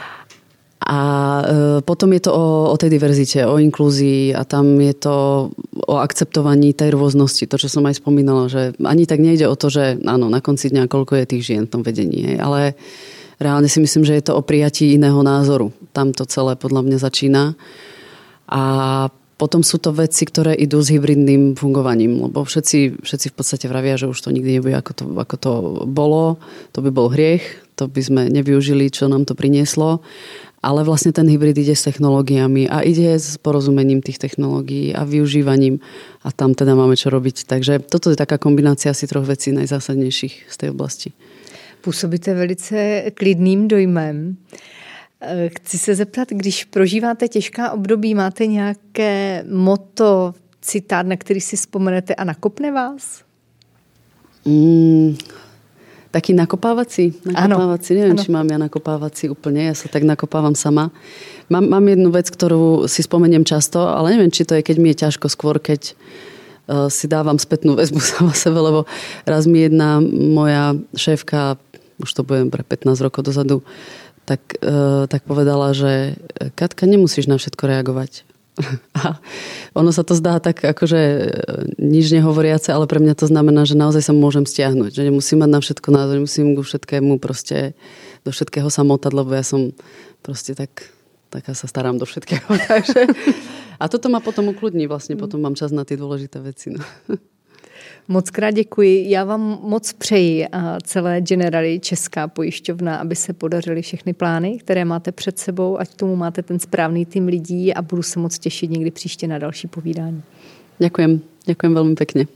A 0.92 1.00
e, 1.40 1.44
potom 1.88 2.12
je 2.12 2.28
to 2.28 2.36
o, 2.36 2.46
o 2.68 2.76
tej 2.76 2.92
diverzite, 2.92 3.48
o 3.48 3.56
inklúzii 3.56 4.36
a 4.36 4.44
tam 4.44 4.76
je 4.76 4.92
to 4.92 5.16
o 5.88 5.96
akceptovaní 5.96 6.76
tej 6.76 6.92
rôznosti. 6.92 7.48
To, 7.48 7.56
čo 7.56 7.72
som 7.72 7.88
aj 7.88 8.04
spomínala, 8.04 8.52
že 8.52 8.76
ani 8.84 9.08
tak 9.08 9.24
nejde 9.24 9.48
o 9.48 9.56
to, 9.56 9.72
že 9.72 10.04
áno, 10.04 10.28
na 10.28 10.44
konci 10.44 10.68
dňa 10.68 10.92
koľko 10.92 11.16
je 11.24 11.32
tých 11.32 11.44
žien 11.48 11.64
v 11.64 11.72
tom 11.80 11.82
vedení, 11.88 12.36
ale 12.36 12.76
reálne 13.40 13.72
si 13.72 13.80
myslím, 13.80 14.04
že 14.04 14.20
je 14.20 14.26
to 14.28 14.36
o 14.36 14.44
prijatí 14.44 14.92
iného 14.92 15.24
názoru. 15.24 15.72
Tam 15.96 16.12
to 16.12 16.28
celé 16.28 16.60
podľa 16.60 16.84
mňa 16.84 16.98
začína. 17.00 17.56
A 18.52 18.62
potom 19.40 19.64
sú 19.64 19.80
to 19.80 19.96
veci, 19.96 20.28
ktoré 20.28 20.54
idú 20.54 20.84
s 20.84 20.94
hybridným 20.94 21.58
fungovaním, 21.58 22.30
lebo 22.30 22.44
všetci, 22.44 23.02
všetci 23.02 23.28
v 23.32 23.36
podstate 23.40 23.66
vravia, 23.66 23.98
že 23.98 24.12
už 24.12 24.20
to 24.20 24.30
nikdy 24.30 24.60
nebude 24.60 24.76
ako 24.76 24.92
to, 24.94 25.04
ako 25.18 25.36
to 25.40 25.54
bolo. 25.88 26.38
To 26.76 26.84
by 26.84 26.92
bol 26.94 27.10
hriech, 27.10 27.42
to 27.74 27.90
by 27.90 28.02
sme 28.06 28.22
nevyužili, 28.30 28.94
čo 28.94 29.10
nám 29.10 29.26
to 29.26 29.34
prinieslo. 29.34 30.06
Ale 30.62 30.86
vlastne 30.86 31.10
ten 31.10 31.26
hybrid 31.26 31.58
ide 31.58 31.74
s 31.74 31.90
technológiami 31.90 32.70
a 32.70 32.86
ide 32.86 33.18
s 33.18 33.38
porozumením 33.42 34.02
tých 34.06 34.22
technológií 34.22 34.94
a 34.94 35.04
využívaním 35.04 35.82
a 36.22 36.30
tam 36.30 36.54
teda 36.54 36.78
máme 36.78 36.94
čo 36.94 37.10
robiť. 37.10 37.50
Takže 37.50 37.82
toto 37.82 38.14
je 38.14 38.18
taká 38.18 38.38
kombinácia 38.38 38.94
asi 38.94 39.10
troch 39.10 39.26
vecí 39.26 39.50
najzásadnejších 39.52 40.46
z 40.50 40.56
tej 40.58 40.70
oblasti. 40.70 41.10
Působíte 41.82 42.34
velice 42.34 43.10
klidným 43.14 43.68
dojmem. 43.68 44.38
Eh, 45.22 45.50
chci 45.50 45.78
se 45.78 45.96
zeptat, 45.96 46.30
když 46.30 46.66
prožíváte 46.66 47.28
těžká 47.28 47.72
období, 47.72 48.16
máte 48.16 48.46
nějaké 48.46 49.44
moto, 49.50 50.34
citát, 50.62 51.06
na 51.06 51.18
který 51.18 51.42
si 51.42 51.56
vzpomenete 51.56 52.16
a 52.16 52.24
nakopne 52.24 52.72
vás? 52.72 53.24
Mm, 54.46 55.18
taký 56.12 56.36
nakopávací? 56.36 57.16
Nakopávací, 57.24 57.96
neviem, 57.96 58.20
ano. 58.20 58.24
či 58.24 58.30
mám 58.30 58.48
ja 58.52 58.60
nakopávací 58.60 59.32
úplne, 59.32 59.72
ja 59.72 59.76
sa 59.76 59.88
tak 59.88 60.04
nakopávam 60.04 60.54
sama. 60.54 60.92
Mám, 61.48 61.72
mám 61.72 61.86
jednu 61.88 62.12
vec, 62.12 62.28
ktorú 62.28 62.86
si 62.92 63.04
spomeniem 63.04 63.48
často, 63.48 63.84
ale 63.88 64.16
neviem, 64.16 64.32
či 64.32 64.44
to 64.44 64.56
je, 64.56 64.64
keď 64.64 64.78
mi 64.78 64.92
je 64.92 65.08
ťažko 65.08 65.28
skôr, 65.32 65.58
keď 65.58 65.96
si 66.92 67.06
dávam 67.10 67.36
spätnú 67.36 67.76
väzbu 67.76 68.00
sama 68.16 68.34
sebe, 68.36 68.60
lebo 68.60 68.88
raz 69.26 69.48
mi 69.48 69.66
jedna 69.66 70.00
moja 70.04 70.76
šéfka, 70.96 71.58
už 72.02 72.12
to 72.12 72.22
budem 72.24 72.50
pre 72.50 72.64
15 72.64 73.06
rokov 73.06 73.28
dozadu, 73.28 73.62
tak, 74.26 74.42
tak 75.10 75.22
povedala, 75.26 75.74
že 75.74 76.16
Katka, 76.56 76.86
nemusíš 76.86 77.28
na 77.28 77.36
všetko 77.36 77.68
reagovať. 77.68 78.31
A 79.02 79.18
ono 79.74 79.90
sa 79.96 80.04
to 80.06 80.14
zdá 80.14 80.38
tak 80.38 80.62
akože 80.62 81.02
nič 81.80 82.12
nehovoriace, 82.12 82.70
ale 82.72 82.86
pre 82.86 83.00
mňa 83.00 83.16
to 83.18 83.26
znamená, 83.28 83.66
že 83.66 83.80
naozaj 83.80 84.12
sa 84.12 84.14
môžem 84.14 84.44
stiahnuť. 84.44 84.92
Že 84.94 85.08
nemusím 85.10 85.42
mať 85.42 85.50
na 85.50 85.60
všetko 85.60 85.88
názor, 85.90 86.16
nemusím 86.20 86.54
ku 86.54 86.62
všetkému 86.62 87.18
proste 87.18 87.78
do 88.22 88.30
všetkého 88.30 88.70
sa 88.70 88.86
motať, 88.86 89.12
lebo 89.16 89.34
ja 89.34 89.42
som 89.42 89.74
proste 90.22 90.54
tak, 90.54 90.92
taká 91.34 91.58
sa 91.58 91.66
starám 91.66 91.98
do 91.98 92.06
všetkého. 92.06 92.46
Takže, 92.72 93.10
a 93.82 93.84
toto 93.90 94.12
ma 94.14 94.22
potom 94.22 94.54
ukludní, 94.54 94.86
vlastne 94.86 95.18
potom 95.18 95.42
mám 95.42 95.58
čas 95.58 95.74
na 95.74 95.82
tie 95.88 95.98
dôležité 95.98 96.38
veci. 96.44 96.76
No. 96.76 96.84
Moc 98.12 98.30
krát 98.30 98.52
děkuji. 98.52 99.10
Já 99.10 99.24
vám 99.24 99.60
moc 99.64 99.94
přeji 99.94 100.48
a 100.48 100.78
celé 100.84 101.22
Generali 101.22 101.80
Česká 101.80 102.28
pojišťovna, 102.28 102.96
aby 102.96 103.16
se 103.16 103.34
podařily 103.34 103.82
všechny 103.82 104.14
plány, 104.14 104.58
které 104.58 104.86
máte 104.86 105.12
před 105.12 105.40
sebou, 105.40 105.80
ať 105.80 105.96
tomu 105.96 106.16
máte 106.16 106.44
ten 106.44 106.60
správný 106.60 107.06
tým 107.06 107.28
lidí 107.28 107.74
a 107.74 107.82
budu 107.82 108.04
se 108.04 108.20
moc 108.20 108.40
těšit 108.40 108.72
někdy 108.72 108.92
příště 108.92 109.28
na 109.28 109.40
další 109.40 109.68
povídání. 109.68 110.22
Ďakujem. 110.80 111.22
Ďakujem 111.48 111.74
veľmi 111.74 111.96
pekne. 111.96 112.28